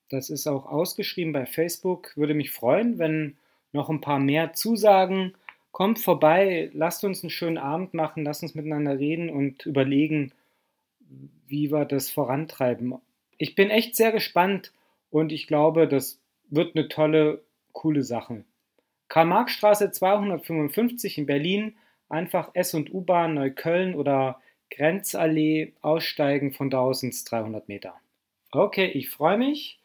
Das 0.08 0.30
ist 0.30 0.46
auch 0.46 0.66
ausgeschrieben 0.66 1.32
bei 1.32 1.46
Facebook. 1.46 2.16
Würde 2.16 2.34
mich 2.34 2.50
freuen, 2.50 2.98
wenn 2.98 3.36
noch 3.72 3.90
ein 3.90 4.00
paar 4.00 4.18
mehr 4.18 4.52
zusagen. 4.54 5.34
Kommt 5.72 5.98
vorbei, 5.98 6.70
lasst 6.72 7.04
uns 7.04 7.22
einen 7.22 7.30
schönen 7.30 7.58
Abend 7.58 7.94
machen, 7.94 8.24
lasst 8.24 8.42
uns 8.42 8.54
miteinander 8.54 8.98
reden 8.98 9.30
und 9.30 9.66
überlegen, 9.66 10.32
wie 11.46 11.70
wir 11.70 11.84
das 11.84 12.10
vorantreiben 12.10 13.00
ich 13.40 13.54
bin 13.54 13.70
echt 13.70 13.96
sehr 13.96 14.12
gespannt 14.12 14.70
und 15.08 15.32
ich 15.32 15.46
glaube, 15.46 15.88
das 15.88 16.20
wird 16.50 16.76
eine 16.76 16.88
tolle, 16.88 17.42
coole 17.72 18.02
Sache. 18.02 18.44
Karl-Marx-Straße 19.08 19.90
255 19.90 21.16
in 21.16 21.26
Berlin, 21.26 21.74
einfach 22.10 22.50
S- 22.52 22.74
und 22.74 22.92
U-Bahn 22.92 23.32
Neukölln 23.32 23.94
oder 23.94 24.42
Grenzallee 24.70 25.72
aussteigen 25.80 26.52
von 26.52 26.70
da 26.70 26.80
aus 26.80 27.02
ins 27.02 27.24
300 27.24 27.68
Meter. 27.68 27.94
Okay, 28.52 28.86
ich 28.86 29.10
freue 29.10 29.38
mich 29.38 29.80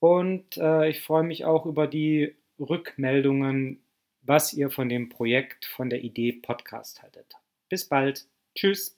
und 0.00 0.56
äh, 0.56 0.88
ich 0.88 1.02
freue 1.02 1.24
mich 1.24 1.44
auch 1.44 1.66
über 1.66 1.86
die 1.86 2.34
Rückmeldungen, 2.58 3.80
was 4.22 4.52
ihr 4.52 4.70
von 4.70 4.88
dem 4.88 5.08
Projekt, 5.08 5.66
von 5.66 5.90
der 5.90 6.02
Idee 6.02 6.32
Podcast 6.32 7.02
haltet. 7.02 7.34
Bis 7.68 7.88
bald. 7.88 8.26
Tschüss. 8.54 8.96